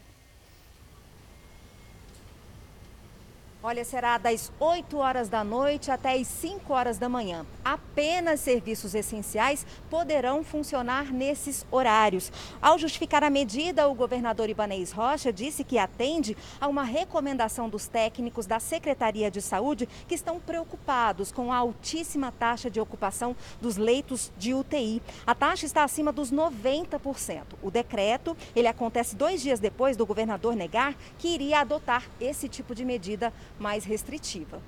[3.63, 7.45] Olha, será das 8 horas da noite até as 5 horas da manhã.
[7.63, 12.33] Apenas serviços essenciais poderão funcionar nesses horários.
[12.63, 17.87] Ao justificar a medida, o governador Ibanez Rocha disse que atende a uma recomendação dos
[17.87, 23.77] técnicos da Secretaria de Saúde que estão preocupados com a altíssima taxa de ocupação dos
[23.77, 25.03] leitos de UTI.
[25.27, 27.43] A taxa está acima dos 90%.
[27.63, 32.75] O decreto, ele acontece dois dias depois do governador negar que iria adotar esse tipo
[32.75, 34.61] de medida mais restritiva.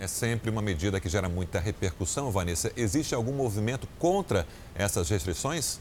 [0.00, 2.72] É sempre uma medida que gera muita repercussão, Vanessa.
[2.76, 5.80] Existe algum movimento contra essas restrições?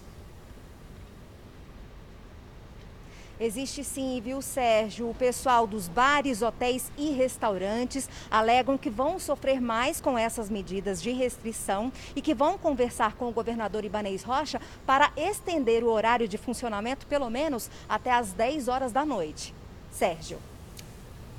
[3.39, 5.07] Existe sim, viu, Sérgio?
[5.07, 10.99] O pessoal dos bares, hotéis e restaurantes alegam que vão sofrer mais com essas medidas
[10.99, 16.27] de restrição e que vão conversar com o governador Ibanez Rocha para estender o horário
[16.27, 19.53] de funcionamento pelo menos até às 10 horas da noite.
[19.91, 20.39] Sérgio.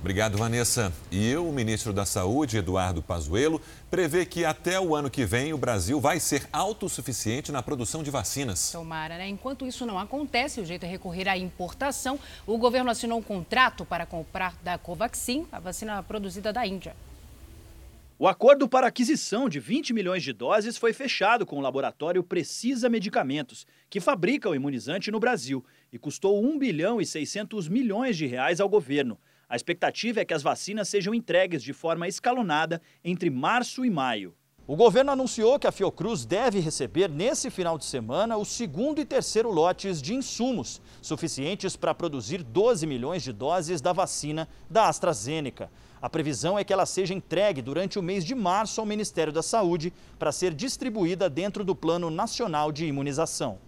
[0.01, 0.93] Obrigado, Vanessa.
[1.11, 5.59] E o ministro da Saúde, Eduardo Pazuello, prevê que até o ano que vem o
[5.59, 8.71] Brasil vai ser autossuficiente na produção de vacinas.
[8.71, 9.29] Tomara, né?
[9.29, 12.19] Enquanto isso não acontece, o jeito é recorrer à importação.
[12.47, 16.95] O governo assinou um contrato para comprar da Covaxin, a vacina produzida da Índia.
[18.21, 22.89] O acordo para aquisição de 20 milhões de doses foi fechado com o laboratório Precisa
[22.89, 28.27] Medicamentos, que fabrica o imunizante no Brasil, e custou 1 bilhão e 600 milhões de
[28.27, 29.19] reais ao governo.
[29.49, 34.35] A expectativa é que as vacinas sejam entregues de forma escalonada entre março e maio.
[34.67, 39.07] O governo anunciou que a Fiocruz deve receber nesse final de semana o segundo e
[39.07, 45.71] terceiro lotes de insumos, suficientes para produzir 12 milhões de doses da vacina da AstraZeneca.
[46.03, 49.43] A previsão é que ela seja entregue durante o mês de março ao Ministério da
[49.43, 53.59] Saúde para ser distribuída dentro do Plano Nacional de Imunização.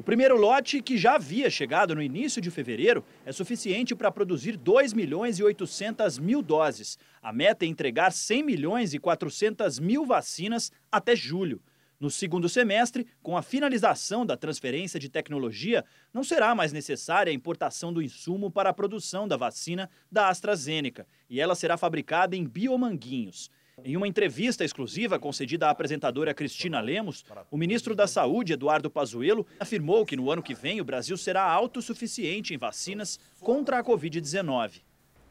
[0.00, 4.56] O primeiro lote, que já havia chegado no início de fevereiro, é suficiente para produzir
[4.56, 6.96] 2 milhões e 800 mil doses.
[7.20, 11.60] A meta é entregar 100 milhões e 400 mil vacinas até julho.
[12.00, 15.84] No segundo semestre, com a finalização da transferência de tecnologia,
[16.14, 21.06] não será mais necessária a importação do insumo para a produção da vacina da AstraZeneca,
[21.28, 23.50] e ela será fabricada em biomanguinhos.
[23.84, 29.46] Em uma entrevista exclusiva concedida à apresentadora Cristina Lemos, o ministro da Saúde, Eduardo Pazuello,
[29.58, 34.82] afirmou que no ano que vem o Brasil será autossuficiente em vacinas contra a Covid-19.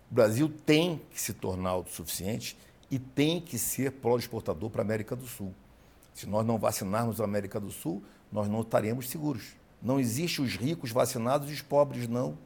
[0.10, 2.58] O Brasil tem que se tornar autossuficiente
[2.90, 5.54] e tem que ser polo exportador para a América do Sul.
[6.14, 9.56] Se nós não vacinarmos a América do Sul, nós não estaremos seguros.
[9.82, 12.38] Não existe os ricos vacinados e os pobres não.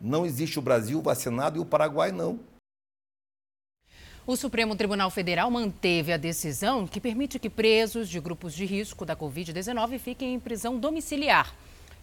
[0.00, 2.40] Não existe o Brasil vacinado e o Paraguai não.
[4.28, 9.06] O Supremo Tribunal Federal manteve a decisão que permite que presos de grupos de risco
[9.06, 11.54] da Covid-19 fiquem em prisão domiciliar.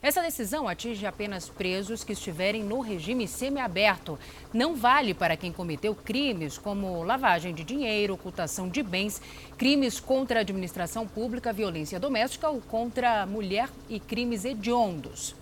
[0.02, 4.18] Essa decisão atinge apenas presos que estiverem no regime semiaberto.
[4.52, 9.22] Não vale para quem cometeu crimes como lavagem de dinheiro, ocultação de bens,
[9.56, 15.36] crimes contra a administração pública, violência doméstica ou contra a mulher e crimes hediondos.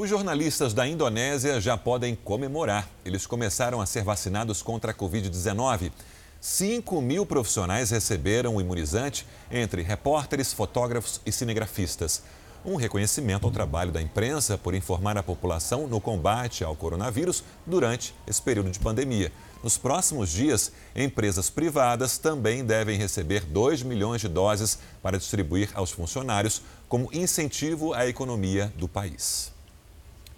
[0.00, 2.88] Os jornalistas da Indonésia já podem comemorar.
[3.04, 5.92] Eles começaram a ser vacinados contra a Covid-19.
[6.40, 12.22] 5 mil profissionais receberam o imunizante, entre repórteres, fotógrafos e cinegrafistas.
[12.64, 18.14] Um reconhecimento ao trabalho da imprensa por informar a população no combate ao coronavírus durante
[18.26, 19.30] esse período de pandemia.
[19.62, 25.90] Nos próximos dias, empresas privadas também devem receber 2 milhões de doses para distribuir aos
[25.90, 29.59] funcionários como incentivo à economia do país.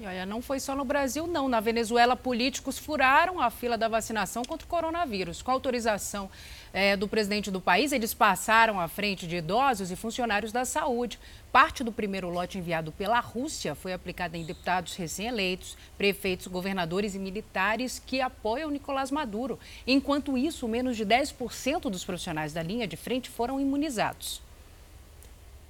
[0.03, 1.49] E olha, não foi só no Brasil, não.
[1.49, 5.43] Na Venezuela, políticos furaram a fila da vacinação contra o coronavírus.
[5.43, 6.29] Com autorização
[6.73, 11.21] é, do presidente do país, eles passaram à frente de idosos e funcionários da saúde.
[11.53, 17.21] Parte do primeiro lote enviado pela Rússia foi aplicado em deputados recém-eleitos, prefeitos, governadores e
[17.21, 19.57] militares que apoiam Nicolás Maduro.
[19.87, 24.43] Enquanto isso, menos de 10% dos profissionais da linha de frente foram imunizados.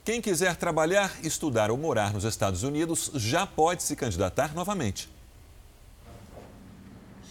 [0.05, 5.09] Quem quiser trabalhar, estudar ou morar nos Estados Unidos já pode se candidatar novamente.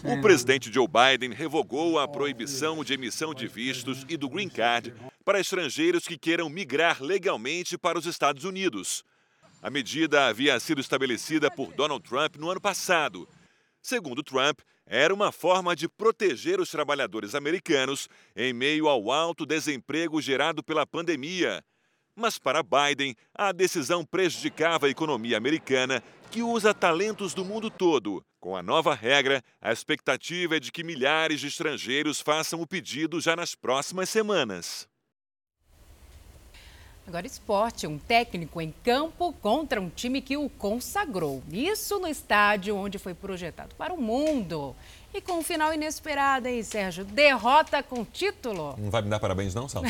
[0.02, 4.94] O presidente Joe Biden revogou a proibição de emissão de vistos e do Green Card
[5.22, 9.04] para estrangeiros que queiram migrar legalmente para os Estados Unidos.
[9.62, 13.28] A medida havia sido estabelecida por Donald Trump no ano passado.
[13.82, 20.22] Segundo Trump, era uma forma de proteger os trabalhadores americanos em meio ao alto desemprego
[20.22, 21.62] gerado pela pandemia.
[22.14, 28.24] Mas para Biden, a decisão prejudicava a economia americana, que usa talentos do mundo todo.
[28.38, 33.20] Com a nova regra, a expectativa é de que milhares de estrangeiros façam o pedido
[33.20, 34.88] já nas próximas semanas.
[37.06, 41.42] Agora, esporte, um técnico em campo contra um time que o consagrou.
[41.50, 44.76] Isso no estádio onde foi projetado para o mundo.
[45.14, 47.04] E com um final inesperado, hein, Sérgio?
[47.04, 48.74] Derrota com título.
[48.78, 49.82] Não vai me dar parabéns, não, Sal?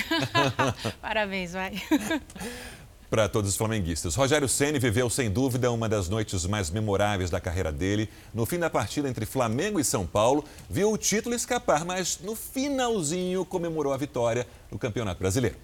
[1.00, 1.80] parabéns, vai.
[3.08, 4.14] Para todos os flamenguistas.
[4.14, 8.08] Rogério Ceni viveu, sem dúvida, uma das noites mais memoráveis da carreira dele.
[8.32, 12.34] No fim da partida entre Flamengo e São Paulo, viu o título escapar, mas no
[12.34, 15.56] finalzinho comemorou a vitória no Campeonato Brasileiro.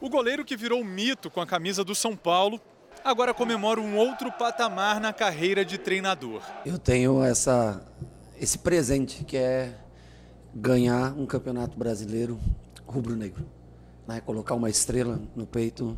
[0.00, 2.58] O goleiro que virou mito com a camisa do São Paulo
[3.04, 6.42] agora comemora um outro patamar na carreira de treinador.
[6.64, 7.82] Eu tenho essa,
[8.40, 9.74] esse presente que é
[10.54, 12.38] ganhar um campeonato brasileiro
[12.86, 13.46] rubro-negro.
[14.06, 14.20] Né?
[14.20, 15.96] Colocar uma estrela no peito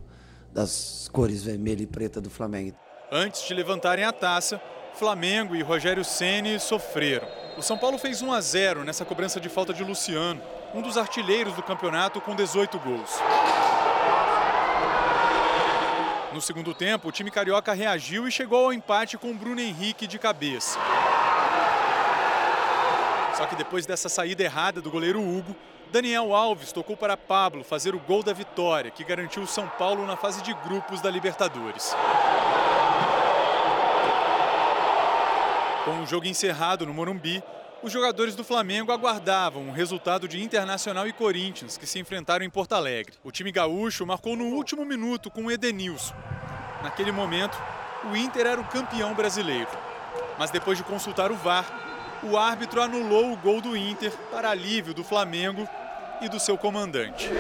[0.53, 2.77] das cores vermelha e preta do Flamengo.
[3.11, 4.61] Antes de levantarem a taça,
[4.95, 7.27] Flamengo e Rogério Ceni sofreram.
[7.57, 10.41] O São Paulo fez 1 a 0 nessa cobrança de falta de Luciano,
[10.75, 13.11] um dos artilheiros do campeonato com 18 gols.
[16.33, 20.07] No segundo tempo, o time carioca reagiu e chegou ao empate com o Bruno Henrique
[20.07, 20.79] de cabeça.
[23.35, 25.57] Só que depois dessa saída errada do goleiro Hugo,
[25.91, 30.07] Daniel Alves tocou para Pablo fazer o gol da vitória, que garantiu o São Paulo
[30.07, 31.97] na fase de grupos da Libertadores.
[35.85, 37.43] Com o jogo encerrado no Morumbi,
[37.83, 42.51] os jogadores do Flamengo aguardavam o resultado de Internacional e Corinthians, que se enfrentaram em
[42.51, 43.15] Porto Alegre.
[43.25, 46.15] O time gaúcho marcou no último minuto com o Edenilson.
[46.83, 47.57] Naquele momento,
[48.11, 49.71] o Inter era o campeão brasileiro.
[50.39, 54.93] Mas depois de consultar o VAR, o árbitro anulou o gol do Inter para alívio
[54.93, 55.67] do Flamengo
[56.21, 57.31] e do seu comandante.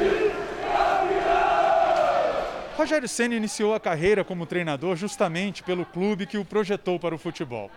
[2.78, 7.18] Rogério Senna iniciou a carreira como treinador justamente pelo clube que o projetou para o
[7.18, 7.70] futebol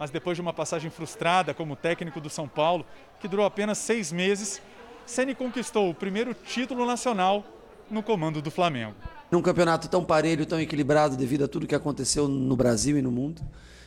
[0.00, 2.86] mas depois de uma passagem frustrada como técnico do São Paulo,
[3.20, 4.62] que durou apenas seis meses,
[5.04, 7.44] Ceni conquistou o primeiro título nacional
[7.90, 8.94] no comando do Flamengo.
[9.30, 13.12] Num campeonato tão parelho, tão equilibrado, devido a tudo que aconteceu no Brasil e no
[13.12, 13.42] mundo,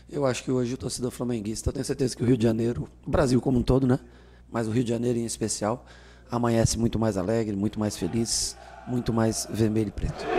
[0.07, 2.87] eu acho que hoje o torcedor flamenguista, eu tenho certeza que o Rio de Janeiro,
[3.07, 3.99] o Brasil como um todo, né?
[4.51, 5.83] Mas o Rio de Janeiro em especial,
[6.29, 8.55] amanhece muito mais alegre, muito mais feliz,
[8.85, 10.32] muito mais vermelho e preto.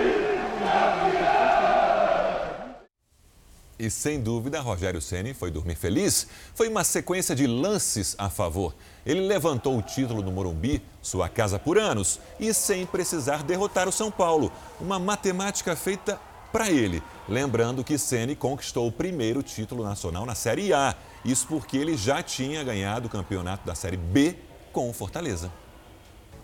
[3.76, 6.28] E sem dúvida, Rogério Ceni foi dormir feliz.
[6.54, 8.72] Foi uma sequência de lances a favor.
[9.04, 13.92] Ele levantou o título no Morumbi, sua casa por anos, e sem precisar derrotar o
[13.92, 14.52] São Paulo.
[14.80, 16.20] Uma matemática feita
[16.52, 17.02] para ele.
[17.28, 20.94] Lembrando que Ceni conquistou o primeiro título nacional na Série A.
[21.24, 24.36] Isso porque ele já tinha ganhado o campeonato da Série B
[24.72, 25.50] com o Fortaleza.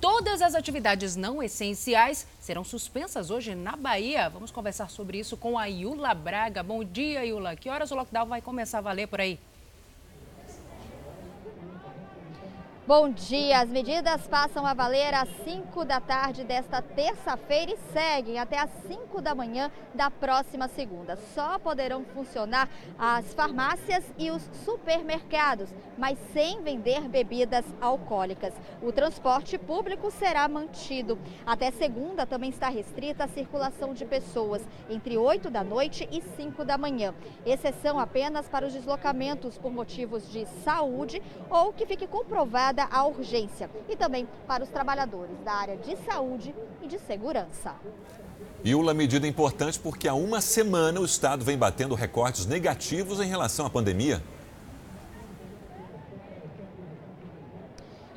[0.00, 4.30] Todas as atividades não essenciais serão suspensas hoje na Bahia.
[4.30, 6.62] Vamos conversar sobre isso com a Yula Braga.
[6.62, 7.54] Bom dia, Yula.
[7.54, 9.38] Que horas o lockdown vai começar a valer por aí?
[12.86, 13.60] Bom dia.
[13.60, 18.70] As medidas passam a valer às 5 da tarde desta terça-feira e seguem até às
[18.88, 21.14] 5 da manhã da próxima segunda.
[21.34, 25.68] Só poderão funcionar as farmácias e os supermercados,
[25.98, 28.54] mas sem vender bebidas alcoólicas.
[28.82, 31.18] O transporte público será mantido.
[31.44, 36.64] Até segunda também está restrita a circulação de pessoas entre 8 da noite e 5
[36.64, 37.14] da manhã.
[37.44, 43.68] Exceção apenas para os deslocamentos por motivos de saúde ou que fique comprovada a urgência
[43.88, 47.74] e também para os trabalhadores da área de saúde e de segurança.
[48.62, 53.26] E uma medida importante porque há uma semana o Estado vem batendo recortes negativos em
[53.26, 54.22] relação à pandemia.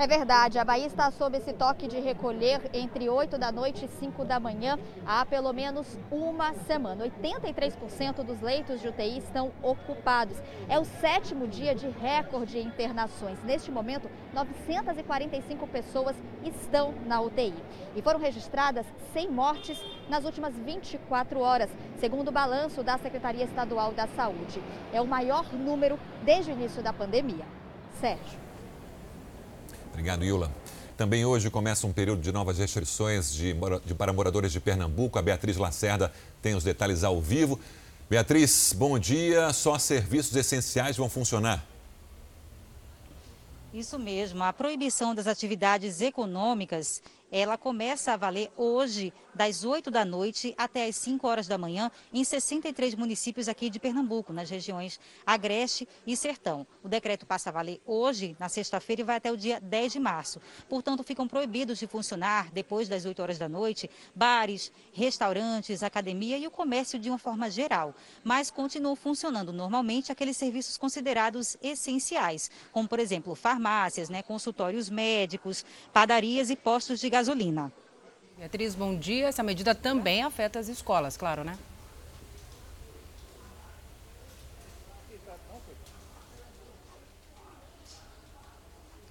[0.04, 3.88] É verdade, a Bahia está sob esse toque de recolher entre 8 da noite e
[3.88, 7.06] 5 da manhã há pelo menos uma semana.
[7.06, 10.36] 83% dos leitos de UTI estão ocupados.
[10.68, 13.42] É o sétimo dia de recorde em internações.
[13.46, 17.54] Neste momento, 945 pessoas estão na UTI.
[17.96, 21.70] E foram registradas 100 mortes nas últimas 24 horas,
[22.02, 24.62] segundo o balanço da Secretaria Estadual da Saúde.
[24.92, 27.46] É o maior número desde o início da pandemia.
[28.02, 28.43] Sérgio.
[29.94, 30.52] Obrigado, Yula.
[30.98, 35.20] Também hoje começa um período de novas restrições de, de, para moradores de Pernambuco.
[35.20, 37.60] A Beatriz Lacerda tem os detalhes ao vivo.
[38.10, 39.54] Beatriz, bom dia.
[39.54, 41.64] Só serviços essenciais vão funcionar.
[43.72, 44.44] Isso mesmo.
[44.44, 47.02] A proibição das atividades econômicas
[47.34, 51.90] ela começa a valer hoje, das 8 da noite até as 5 horas da manhã,
[52.14, 56.68] em 63 municípios aqui de Pernambuco, nas regiões Agreste e Sertão.
[56.84, 60.00] O decreto passa a valer hoje, na sexta-feira, e vai até o dia 10 de
[60.00, 60.40] março.
[60.70, 66.46] Portanto, ficam proibidos de funcionar, depois das 8 horas da noite, bares, restaurantes, academia e
[66.46, 67.96] o comércio de uma forma geral.
[68.24, 75.66] Mas continuam funcionando normalmente aqueles serviços considerados essenciais, como, por exemplo, farmácias, né, consultórios médicos,
[75.92, 77.72] padarias e postos de gasolina gasolina.
[78.38, 79.28] Beatriz, bom dia.
[79.28, 81.58] Essa medida também afeta as escolas, claro, né?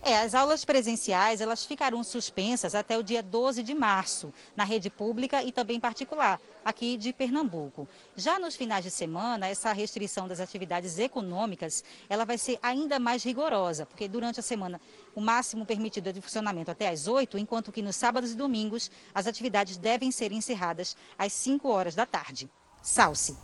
[0.05, 4.91] É, as aulas presenciais elas ficarão suspensas até o dia 12 de março, na rede
[4.91, 7.89] pública e também particular, aqui de Pernambuco.
[8.17, 13.23] Já nos finais de semana, essa restrição das atividades econômicas, ela vai ser ainda mais
[13.23, 14.81] rigorosa, porque durante a semana
[15.15, 18.91] o máximo permitido é de funcionamento até às 8, enquanto que nos sábados e domingos
[19.15, 22.51] as atividades devem ser encerradas às 5 horas da tarde.
[22.83, 23.37] Salce.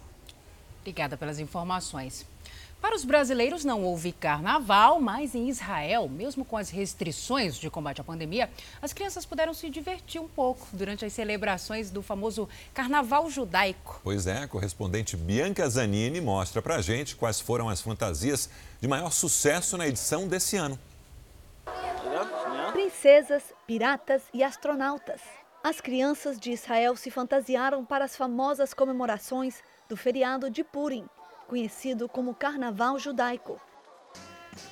[0.81, 2.27] Obrigada pelas informações.
[2.81, 8.01] Para os brasileiros não houve carnaval, mas em Israel, mesmo com as restrições de combate
[8.01, 8.49] à pandemia,
[8.81, 14.01] as crianças puderam se divertir um pouco durante as celebrações do famoso Carnaval Judaico.
[14.05, 18.49] Pois é, a correspondente Bianca Zanini mostra pra gente quais foram as fantasias
[18.81, 20.79] de maior sucesso na edição desse ano.
[23.01, 25.21] Princesas, piratas e astronautas.
[25.63, 31.07] As crianças de Israel se fantasiaram para as famosas comemorações do feriado de Purim
[31.47, 33.61] conhecido como Carnaval Judaico.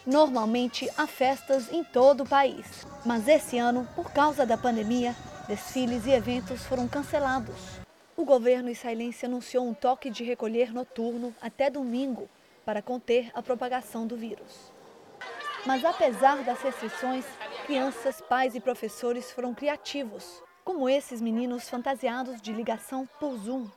[0.05, 5.15] Normalmente há festas em todo o país, mas esse ano, por causa da pandemia,
[5.47, 7.79] desfiles e eventos foram cancelados.
[8.17, 12.29] O governo israelense anunciou um toque de recolher noturno até domingo
[12.65, 14.75] para conter a propagação do vírus.
[15.65, 17.25] Mas apesar das restrições,
[17.67, 23.69] crianças, pais e professores foram criativos, como esses meninos fantasiados de ligação por Zoom.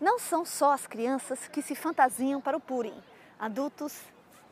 [0.00, 2.94] Não são só as crianças que se fantasiam para o Purim,
[3.38, 4.00] adultos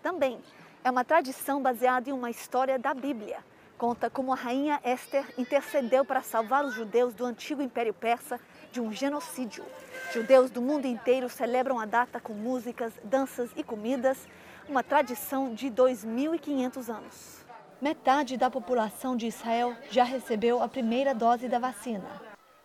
[0.02, 0.38] também.
[0.84, 3.38] É uma tradição baseada em uma história da Bíblia.
[3.78, 8.38] Conta como a rainha Esther intercedeu para salvar os judeus do antigo Império Persa
[8.70, 9.64] de um genocídio.
[10.12, 14.28] Judeus do mundo inteiro celebram a data com músicas, danças e comidas,
[14.68, 17.35] uma tradição de 2.500 anos.
[17.80, 22.08] Metade da população de Israel já recebeu a primeira dose da vacina.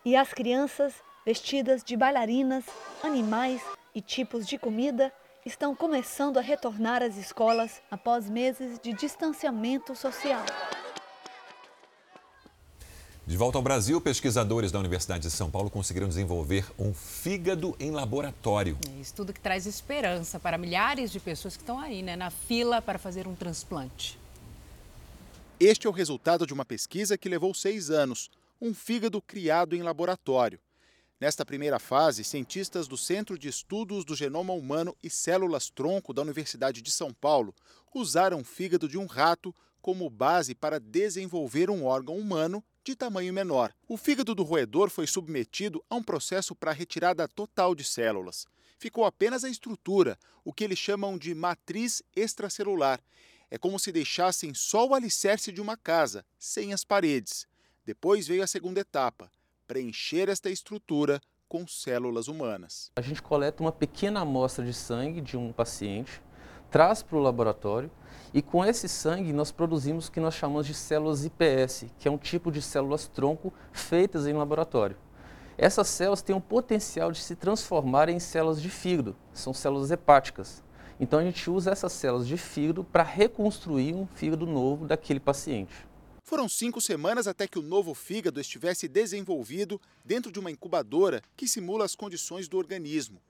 [0.06, 0.94] E as crianças
[1.26, 2.64] vestidas de bailarinas,
[3.02, 3.60] animais
[3.94, 5.12] e tipos de comida,
[5.44, 10.46] estão começando a retornar às escolas após meses de distanciamento social.
[13.26, 17.90] De volta ao Brasil, pesquisadores da Universidade de São Paulo conseguiram desenvolver um fígado em
[17.90, 18.78] laboratório.
[18.88, 22.80] É estudo que traz esperança para milhares de pessoas que estão aí, né, na fila
[22.80, 24.21] para fazer um transplante.
[25.64, 28.28] Este é o resultado de uma pesquisa que levou seis anos.
[28.60, 30.58] Um fígado criado em laboratório.
[31.20, 36.82] Nesta primeira fase, cientistas do Centro de Estudos do Genoma Humano e Células-Tronco da Universidade
[36.82, 37.54] de São Paulo
[37.94, 43.32] usaram o fígado de um rato como base para desenvolver um órgão humano de tamanho
[43.32, 43.72] menor.
[43.86, 48.48] O fígado do roedor foi submetido a um processo para retirada total de células.
[48.80, 53.00] Ficou apenas a estrutura, o que eles chamam de matriz extracelular.
[53.52, 57.46] É como se deixassem só o alicerce de uma casa, sem as paredes.
[57.84, 59.30] Depois veio a segunda etapa,
[59.66, 62.90] preencher esta estrutura com células humanas.
[62.96, 66.22] A gente coleta uma pequena amostra de sangue de um paciente,
[66.70, 67.90] traz para o laboratório
[68.32, 72.10] e com esse sangue nós produzimos o que nós chamamos de células IPS, que é
[72.10, 74.96] um tipo de células tronco feitas em laboratório.
[75.58, 80.64] Essas células têm o potencial de se transformar em células de fígado, são células hepáticas.
[81.02, 85.74] Então a gente usa essas células de fígado para reconstruir um fígado novo daquele paciente.
[86.22, 91.48] Foram cinco semanas até que o novo fígado estivesse desenvolvido dentro de uma incubadora que
[91.48, 93.20] simula as condições do organismo.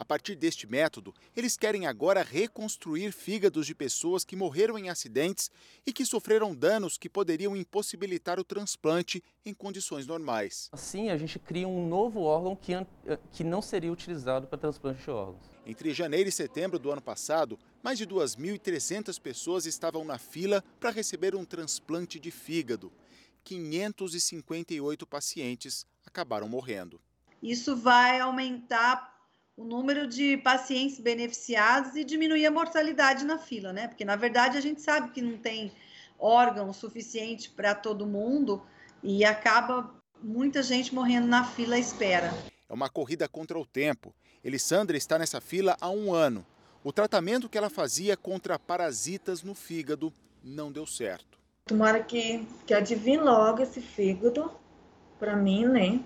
[0.00, 5.50] A partir deste método, eles querem agora reconstruir fígados de pessoas que morreram em acidentes
[5.84, 10.70] e que sofreram danos que poderiam impossibilitar o transplante em condições normais.
[10.72, 12.72] Assim, a gente cria um novo órgão que,
[13.30, 15.44] que não seria utilizado para transplante de órgãos.
[15.66, 20.88] Entre janeiro e setembro do ano passado, mais de 2.300 pessoas estavam na fila para
[20.88, 22.90] receber um transplante de fígado.
[23.44, 26.98] 558 pacientes acabaram morrendo.
[27.42, 29.19] Isso vai aumentar
[29.60, 33.88] o número de pacientes beneficiados e diminuir a mortalidade na fila, né?
[33.88, 35.70] Porque na verdade a gente sabe que não tem
[36.18, 38.62] órgão suficiente para todo mundo
[39.02, 42.32] e acaba muita gente morrendo na fila à espera.
[42.66, 44.14] É uma corrida contra o tempo.
[44.42, 46.46] Elisandra está nessa fila há um ano.
[46.82, 50.10] O tratamento que ela fazia contra parasitas no fígado
[50.42, 51.38] não deu certo.
[51.66, 54.50] Tomara que, que adivinhe logo esse fígado
[55.18, 56.00] para mim, né?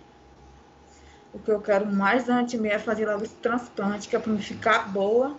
[1.34, 4.32] O que eu quero mais antes mesmo é fazer logo esse transplante, que é para
[4.32, 5.36] me ficar boa.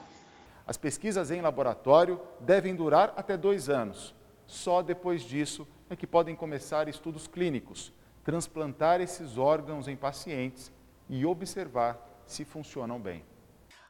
[0.68, 4.14] As pesquisas em laboratório devem durar até dois anos.
[4.46, 7.93] Só depois disso é que podem começar estudos clínicos,
[8.26, 10.70] transplantar esses órgãos em pacientes
[11.08, 13.24] e observar se funcionam bem.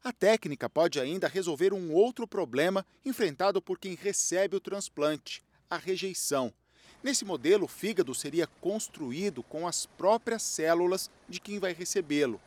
[0.03, 5.77] A técnica pode ainda resolver um outro problema enfrentado por quem recebe o transplante: a
[5.77, 6.53] rejeição.
[7.05, 12.41] Nesse modelo, o fígado seria construído com as próprias células de quem vai recebê-lo.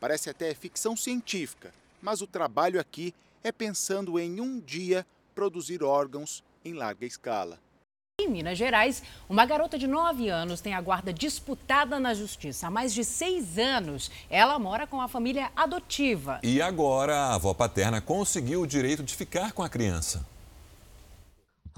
[0.00, 5.04] Parece até ficção científica, mas o trabalho aqui é pensando em um dia
[5.34, 7.58] produzir órgãos em larga escala.
[8.20, 12.68] Em Minas Gerais, uma garota de 9 anos tem a guarda disputada na justiça.
[12.68, 16.38] Há mais de seis anos, ela mora com a família adotiva.
[16.44, 20.24] E agora a avó paterna conseguiu o direito de ficar com a criança.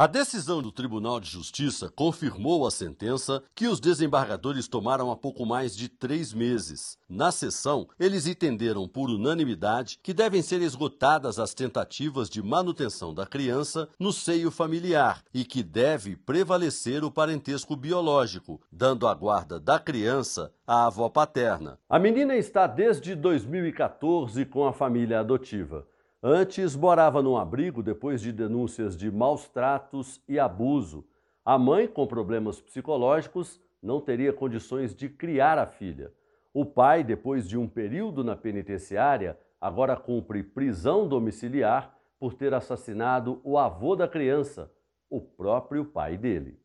[0.00, 5.44] A decisão do Tribunal de Justiça confirmou a sentença que os desembargadores tomaram há pouco
[5.44, 6.96] mais de três meses.
[7.08, 13.26] Na sessão, eles entenderam por unanimidade que devem ser esgotadas as tentativas de manutenção da
[13.26, 19.80] criança no seio familiar e que deve prevalecer o parentesco biológico, dando a guarda da
[19.80, 21.76] criança à avó paterna.
[21.90, 25.84] A menina está desde 2014 com a família adotiva.
[26.22, 31.06] Antes morava num abrigo depois de denúncias de maus tratos e abuso.
[31.44, 36.12] A mãe, com problemas psicológicos, não teria condições de criar a filha.
[36.52, 43.40] O pai, depois de um período na penitenciária, agora cumpre prisão domiciliar por ter assassinado
[43.44, 44.72] o avô da criança,
[45.08, 46.58] o próprio pai dele.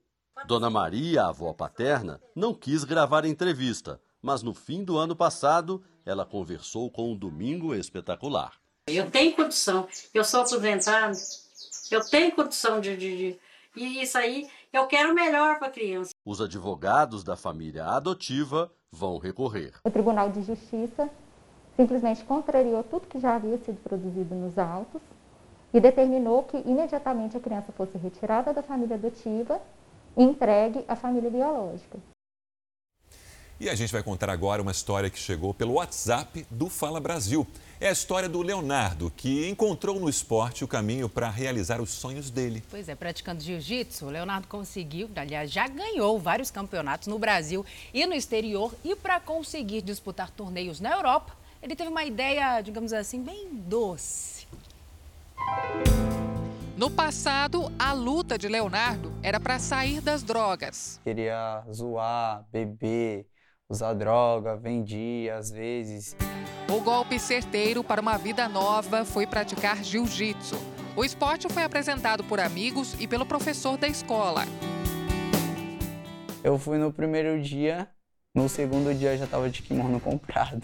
[0.47, 5.83] Dona Maria, a avó paterna, não quis gravar entrevista, mas no fim do ano passado
[6.03, 8.62] ela conversou com o Domingo Espetacular.
[8.87, 11.13] Eu tenho condição, eu sou aposentada,
[11.89, 13.39] eu tenho condição de, de, de
[13.77, 16.11] e isso aí eu quero melhor para a criança.
[16.25, 19.71] Os advogados da família adotiva vão recorrer.
[19.85, 21.09] O Tribunal de Justiça
[21.77, 25.01] simplesmente contrariou tudo que já havia sido produzido nos autos
[25.73, 29.61] e determinou que imediatamente a criança fosse retirada da família adotiva
[30.17, 31.97] e entregue à família biológica.
[33.63, 37.47] E a gente vai contar agora uma história que chegou pelo WhatsApp do Fala Brasil.
[37.79, 42.29] É a história do Leonardo, que encontrou no esporte o caminho para realizar os sonhos
[42.29, 42.61] dele.
[42.69, 48.05] Pois é, praticando jiu-jitsu, o Leonardo conseguiu, aliás, já ganhou vários campeonatos no Brasil e
[48.05, 48.75] no exterior.
[48.83, 54.45] E para conseguir disputar torneios na Europa, ele teve uma ideia, digamos assim, bem doce.
[56.75, 60.99] No passado, a luta de Leonardo era para sair das drogas.
[61.01, 63.25] Queria zoar, beber,
[63.69, 66.15] usar droga, vendia às vezes.
[66.69, 70.55] O golpe certeiro para uma vida nova foi praticar jiu-jitsu.
[70.95, 74.43] O esporte foi apresentado por amigos e pelo professor da escola.
[76.43, 77.87] Eu fui no primeiro dia,
[78.35, 80.61] no segundo dia já estava de kimono comprado.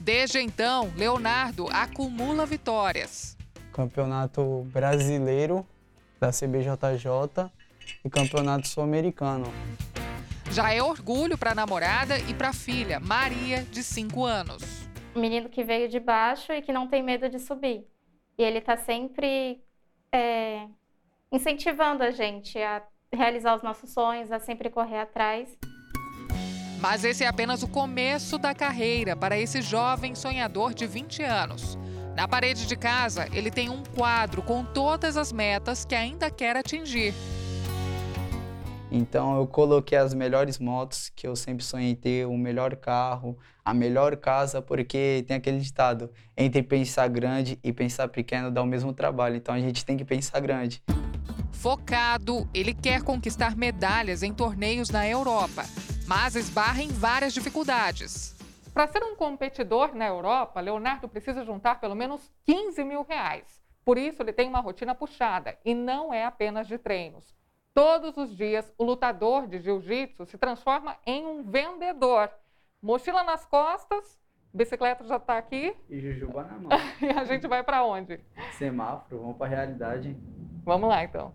[0.00, 3.36] Desde então, Leonardo acumula vitórias.
[3.72, 5.66] Campeonato brasileiro
[6.20, 7.50] da CBJJ
[8.04, 9.46] e campeonato sul-americano.
[10.54, 14.62] Já é orgulho para a namorada e para a filha, Maria, de 5 anos.
[15.12, 17.84] Um menino que veio de baixo e que não tem medo de subir.
[18.38, 19.60] E ele está sempre
[20.12, 20.68] é,
[21.32, 22.80] incentivando a gente a
[23.12, 25.58] realizar os nossos sonhos, a sempre correr atrás.
[26.80, 31.76] Mas esse é apenas o começo da carreira para esse jovem sonhador de 20 anos.
[32.14, 36.56] Na parede de casa, ele tem um quadro com todas as metas que ainda quer
[36.56, 37.12] atingir.
[38.96, 43.74] Então eu coloquei as melhores motos que eu sempre sonhei ter, o melhor carro, a
[43.74, 48.92] melhor casa, porque tem aquele ditado, entre pensar grande e pensar pequeno dá o mesmo
[48.92, 50.80] trabalho, então a gente tem que pensar grande.
[51.50, 55.64] Focado, ele quer conquistar medalhas em torneios na Europa,
[56.06, 58.36] mas esbarra em várias dificuldades.
[58.72, 63.60] Para ser um competidor na Europa, Leonardo precisa juntar pelo menos 15 mil reais.
[63.84, 67.34] Por isso, ele tem uma rotina puxada e não é apenas de treinos.
[67.74, 72.30] Todos os dias, o lutador de jiu-jitsu se transforma em um vendedor.
[72.80, 74.16] Mochila nas costas,
[74.52, 75.76] bicicleta já está aqui.
[75.90, 76.70] E jujuba na mão.
[77.02, 78.20] e a gente vai para onde?
[78.52, 80.16] Semáforo, vamos para a realidade.
[80.64, 81.34] Vamos lá, então.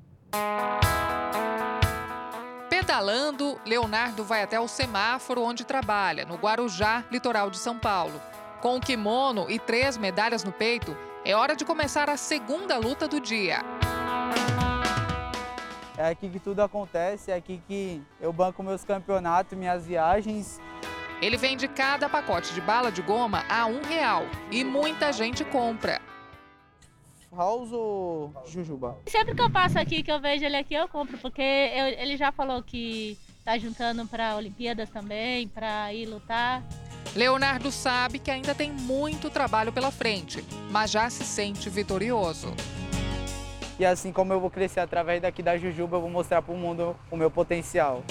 [2.70, 8.20] Pedalando, Leonardo vai até o semáforo onde trabalha, no Guarujá, litoral de São Paulo.
[8.62, 13.10] Com o kimono e três medalhas no peito, é hora de começar a segunda luta
[13.10, 13.60] do dia.
[16.00, 20.58] É aqui que tudo acontece, é aqui que eu banco meus campeonatos, minhas viagens.
[21.22, 26.00] Ele vende cada pacote de bala de goma a um real e muita gente compra.
[27.36, 28.98] House ou Jujuba?
[29.08, 32.16] Sempre que eu passo aqui, que eu vejo ele aqui, eu compro, porque eu, ele
[32.16, 36.64] já falou que tá juntando para Olimpíadas também, para ir lutar.
[37.14, 40.42] Leonardo sabe que ainda tem muito trabalho pela frente,
[40.72, 42.56] mas já se sente vitorioso.
[43.80, 46.58] E assim como eu vou crescer através daqui da Jujuba, eu vou mostrar para o
[46.58, 48.04] mundo o meu potencial.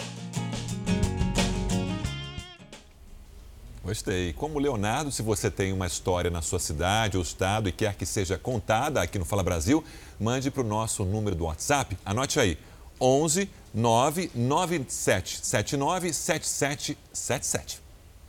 [3.84, 4.32] Gostei.
[4.32, 8.06] Como Leonardo, se você tem uma história na sua cidade ou estado e quer que
[8.06, 9.84] seja contada aqui no Fala Brasil,
[10.18, 11.98] mande para o nosso número do WhatsApp.
[12.02, 12.58] Anote aí:
[12.98, 17.82] 11 997 79 7777.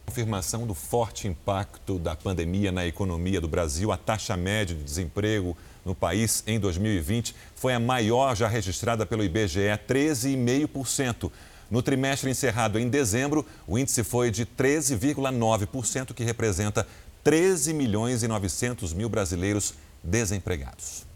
[0.06, 5.56] Confirmação do forte impacto da pandemia na economia do Brasil, a taxa média de desemprego
[5.90, 11.32] no país em 2020 foi a maior já registrada pelo IBGE, 13,5%.
[11.70, 16.88] No trimestre encerrado em dezembro, o índice foi de 13,9%, que representa
[17.24, 19.74] 13 milhões e 900 mil brasileiros
[20.04, 21.09] desempregados.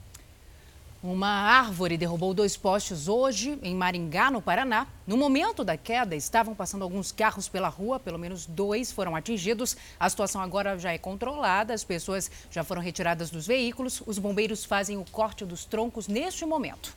[1.03, 4.87] Uma árvore derrubou dois postes hoje em Maringá, no Paraná.
[5.05, 9.75] No momento da queda, estavam passando alguns carros pela rua, pelo menos dois foram atingidos.
[9.99, 14.01] A situação agora já é controlada, as pessoas já foram retiradas dos veículos.
[14.05, 16.95] Os bombeiros fazem o corte dos troncos neste momento.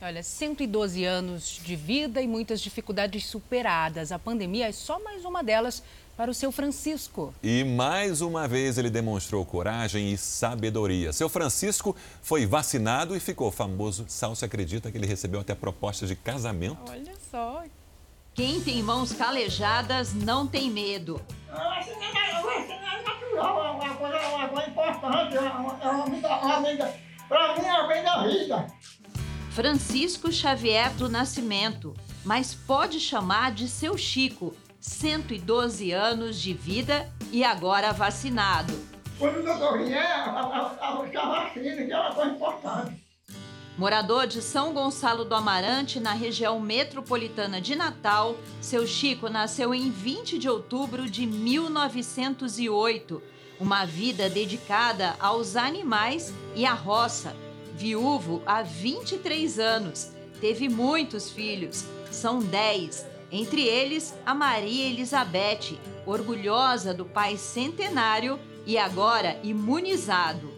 [0.00, 4.12] Olha, 112 anos de vida e muitas dificuldades superadas.
[4.12, 5.82] A pandemia é só mais uma delas
[6.16, 7.34] para o seu Francisco.
[7.42, 11.12] E mais uma vez ele demonstrou coragem e sabedoria.
[11.12, 14.04] Seu Francisco foi vacinado e ficou famoso.
[14.08, 16.78] Sal se acredita que ele recebeu até proposta de casamento?
[16.90, 17.64] Olha só.
[18.34, 21.20] Quem tem mãos calejadas não tem medo.
[28.50, 28.82] É.
[29.50, 31.94] Francisco Xavier do Nascimento,
[32.24, 38.74] mas pode chamar de seu Chico, 112 anos de vida e agora vacinado.
[39.16, 43.00] Quando o doutor vier, a vacina, que é uma coisa importante.
[43.78, 49.88] Morador de São Gonçalo do Amarante, na região metropolitana de Natal, seu Chico nasceu em
[49.88, 53.22] 20 de outubro de 1908.
[53.60, 57.36] Uma vida dedicada aos animais e à roça.
[57.76, 60.10] Viúvo há 23 anos,
[60.40, 68.76] teve muitos filhos, são 10, entre eles a Maria Elizabeth, orgulhosa do pai centenário e
[68.76, 70.52] agora imunizado.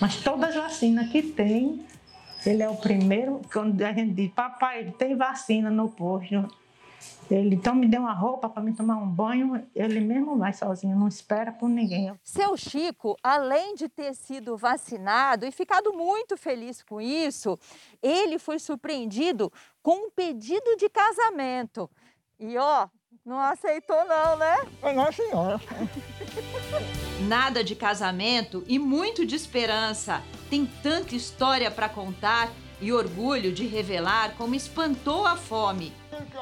[0.00, 1.86] Mas todas as vacinas que tem,
[2.44, 6.48] ele é o primeiro, quando a gente diz, papai, tem vacina no posto.
[7.30, 10.96] Ele então me deu uma roupa para me tomar um banho, ele mesmo vai sozinho,
[10.96, 12.12] não espera por ninguém.
[12.22, 17.58] Seu Chico, além de ter sido vacinado e ficado muito feliz com isso,
[18.02, 19.52] ele foi surpreendido
[19.82, 21.90] com um pedido de casamento.
[22.38, 22.88] E ó,
[23.24, 24.56] não aceitou não, né?
[24.94, 25.60] Não, senhora.
[27.26, 30.22] Nada de casamento e muito de esperança.
[30.50, 32.50] Tem tanta história para contar
[32.84, 35.90] e orgulho de revelar como espantou a fome.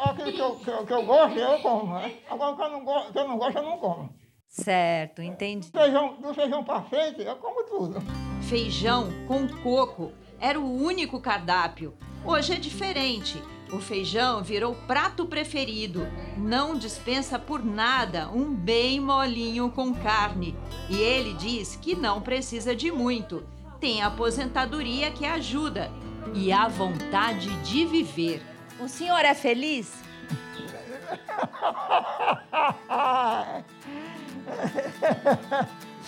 [0.04, 2.16] Aquilo que eu, que, eu, que eu gosto, eu como, né?
[2.28, 4.10] Agora, que eu não, gosto, que eu não gosto, eu não como.
[4.48, 5.68] Certo, entendi.
[5.70, 8.02] Feijão, do feijão para frente, eu como tudo.
[8.42, 11.94] Feijão com coco era o único cardápio.
[12.24, 13.40] Hoje é diferente.
[13.72, 16.06] O feijão virou prato preferido.
[16.36, 20.56] Não dispensa por nada um bem molinho com carne.
[20.90, 23.46] E ele diz que não precisa de muito.
[23.80, 25.90] tem a aposentadoria que ajuda
[26.34, 28.42] e a vontade de viver.
[28.80, 29.92] O senhor é feliz?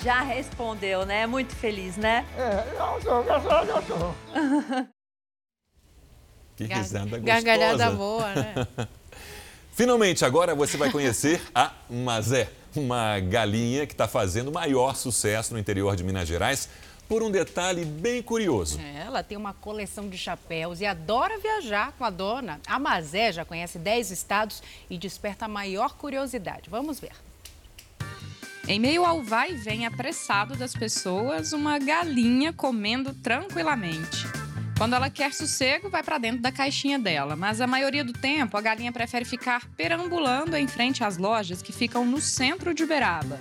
[0.02, 1.26] Já respondeu, né?
[1.26, 2.26] Muito feliz, né?
[2.36, 4.14] É, eu sou, eu sou, eu sou.
[6.56, 7.24] Que risada gostosa.
[7.24, 8.54] Gargalhada boa, né?
[9.74, 15.58] Finalmente, agora você vai conhecer a Mazé, uma galinha que está fazendo maior sucesso no
[15.58, 16.68] interior de Minas Gerais
[17.08, 18.80] por um detalhe bem curioso.
[18.80, 22.60] É, ela tem uma coleção de chapéus e adora viajar com a dona.
[22.66, 26.70] A Mazé já conhece 10 estados e desperta a maior curiosidade.
[26.70, 27.12] Vamos ver.
[28.66, 34.24] Em meio ao vai e vem apressado das pessoas, uma galinha comendo tranquilamente.
[34.78, 38.56] Quando ela quer sossego, vai para dentro da caixinha dela, mas a maioria do tempo
[38.56, 43.38] a galinha prefere ficar perambulando em frente às lojas que ficam no centro de Uberaba.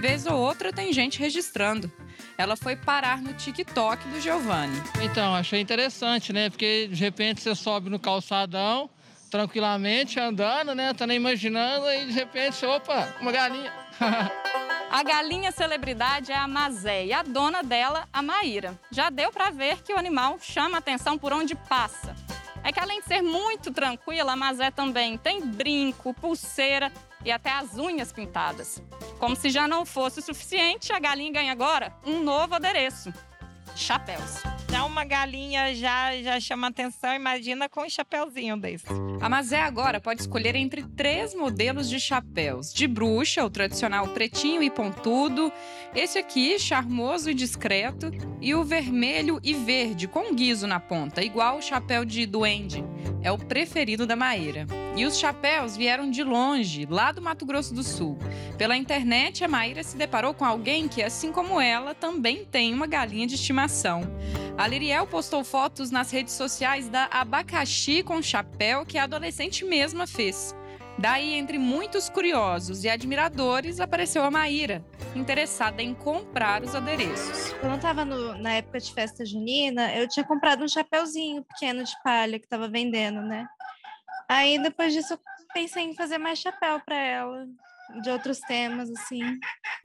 [0.00, 1.90] Vez ou outra tem gente registrando.
[2.38, 4.80] Ela foi parar no TikTok do Giovanni.
[5.02, 6.50] Então, achei interessante, né?
[6.50, 8.90] Porque de repente você sobe no calçadão,
[9.30, 10.92] tranquilamente, andando, né?
[10.92, 13.72] Tá nem imaginando, e de repente, opa, uma galinha.
[14.88, 18.78] A galinha celebridade é a Mazé e a dona dela, a Maíra.
[18.90, 22.14] Já deu para ver que o animal chama atenção por onde passa.
[22.62, 26.90] É que além de ser muito tranquila, a Mazé também tem brinco, pulseira
[27.26, 28.80] e até as unhas pintadas.
[29.18, 33.12] Como se já não fosse o suficiente, a galinha ganha agora um novo adereço:
[33.76, 34.42] chapéus.
[34.70, 38.86] Já uma galinha já, já chama atenção, imagina com um chapéuzinho desse.
[39.20, 44.62] A Mazé agora pode escolher entre três modelos de chapéus: de bruxa, o tradicional pretinho
[44.62, 45.52] e pontudo,
[45.94, 48.10] esse aqui, charmoso e discreto,
[48.40, 52.84] e o vermelho e verde, com guiso na ponta, igual o chapéu de duende.
[53.22, 54.66] É o preferido da Maíra.
[54.94, 58.16] E os chapéus vieram de longe, lá do Mato Grosso do Sul.
[58.56, 62.86] Pela internet, a Maíra se deparou com alguém que, assim como ela, também tem uma
[62.86, 63.65] galinha de estimação.
[64.56, 70.06] A Liriel postou fotos nas redes sociais da abacaxi com chapéu que a adolescente mesma
[70.06, 70.54] fez.
[70.98, 74.82] Daí, entre muitos curiosos e admiradores, apareceu a Maíra,
[75.14, 77.52] interessada em comprar os adereços.
[77.60, 81.92] Quando eu estava na época de festa junina, eu tinha comprado um chapéuzinho pequeno de
[82.02, 83.46] palha que estava vendendo, né?
[84.26, 85.18] Aí depois disso eu
[85.52, 87.46] pensei em fazer mais chapéu para ela,
[88.02, 89.38] de outros temas, assim.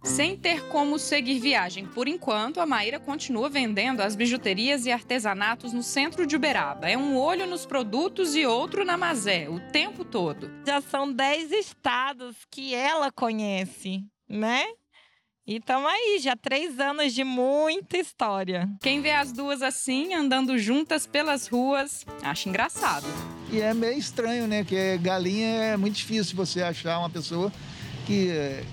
[0.03, 5.73] Sem ter como seguir viagem por enquanto, a Maíra continua vendendo as bijuterias e artesanatos
[5.73, 6.89] no centro de Uberaba.
[6.89, 10.51] É um olho nos produtos e outro na Mazé, o tempo todo.
[10.65, 14.65] Já são 10 estados que ela conhece, né?
[15.45, 18.69] E estamos aí, já três anos de muita história.
[18.79, 23.05] Quem vê as duas assim, andando juntas pelas ruas, acha engraçado.
[23.51, 24.63] E é meio estranho, né?
[24.63, 27.51] Que galinha é muito difícil você achar uma pessoa
[28.11, 28.63] que,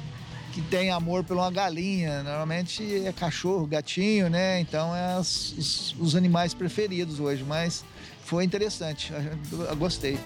[0.53, 2.23] que tem amor por uma galinha.
[2.23, 4.61] Normalmente é cachorro, gatinho, né?
[4.61, 7.45] Então é as, os, os animais preferidos hoje.
[7.45, 7.85] Mas
[8.25, 9.13] foi interessante,
[9.53, 10.19] eu gostei.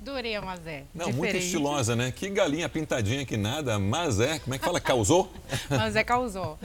[0.00, 0.84] Adorei a Mazé.
[0.94, 1.16] Não, Diferente.
[1.16, 2.12] muito estilosa, né?
[2.12, 4.80] Que galinha pintadinha que nada, mas é, como é que fala?
[4.80, 5.30] Causou?
[5.68, 6.58] mas é causou.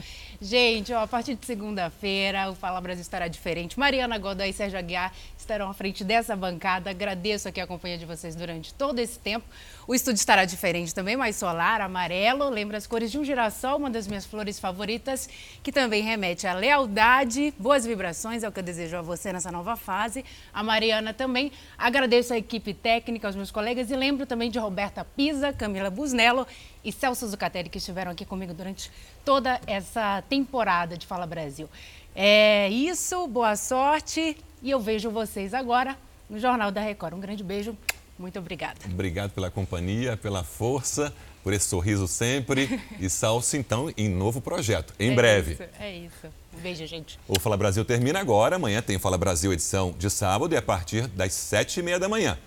[0.44, 3.78] Gente, ó, a partir de segunda-feira o Fala Brasil estará diferente.
[3.78, 6.90] Mariana Godoy e Sérgio Aguiar estarão à frente dessa bancada.
[6.90, 9.46] Agradeço aqui a companhia de vocês durante todo esse tempo.
[9.86, 12.48] O estúdio estará diferente também, mais solar, amarelo.
[12.48, 15.28] Lembra as cores de um girassol, uma das minhas flores favoritas,
[15.62, 19.52] que também remete à lealdade, boas vibrações, é o que eu desejo a você nessa
[19.52, 20.24] nova fase.
[20.52, 21.52] A Mariana também.
[21.78, 26.48] Agradeço a equipe técnica, aos meus colegas e lembro também de Roberta Pisa, Camila Busnello
[26.84, 28.90] e Celso Zucatelli, que estiveram aqui comigo durante
[29.24, 31.68] toda essa temporada de Fala Brasil.
[32.14, 35.96] É isso, boa sorte e eu vejo vocês agora
[36.28, 37.14] no Jornal da Record.
[37.14, 37.76] Um grande beijo,
[38.18, 38.78] muito obrigada.
[38.84, 41.12] Obrigado pela companhia, pela força,
[41.42, 45.52] por esse sorriso sempre e salve então em novo projeto, em é breve.
[45.52, 46.26] Isso, é isso.
[46.56, 47.18] Um beijo, gente.
[47.26, 48.56] O Fala Brasil termina agora.
[48.56, 52.08] Amanhã tem Fala Brasil edição de sábado e a partir das sete e meia da
[52.08, 52.38] manhã.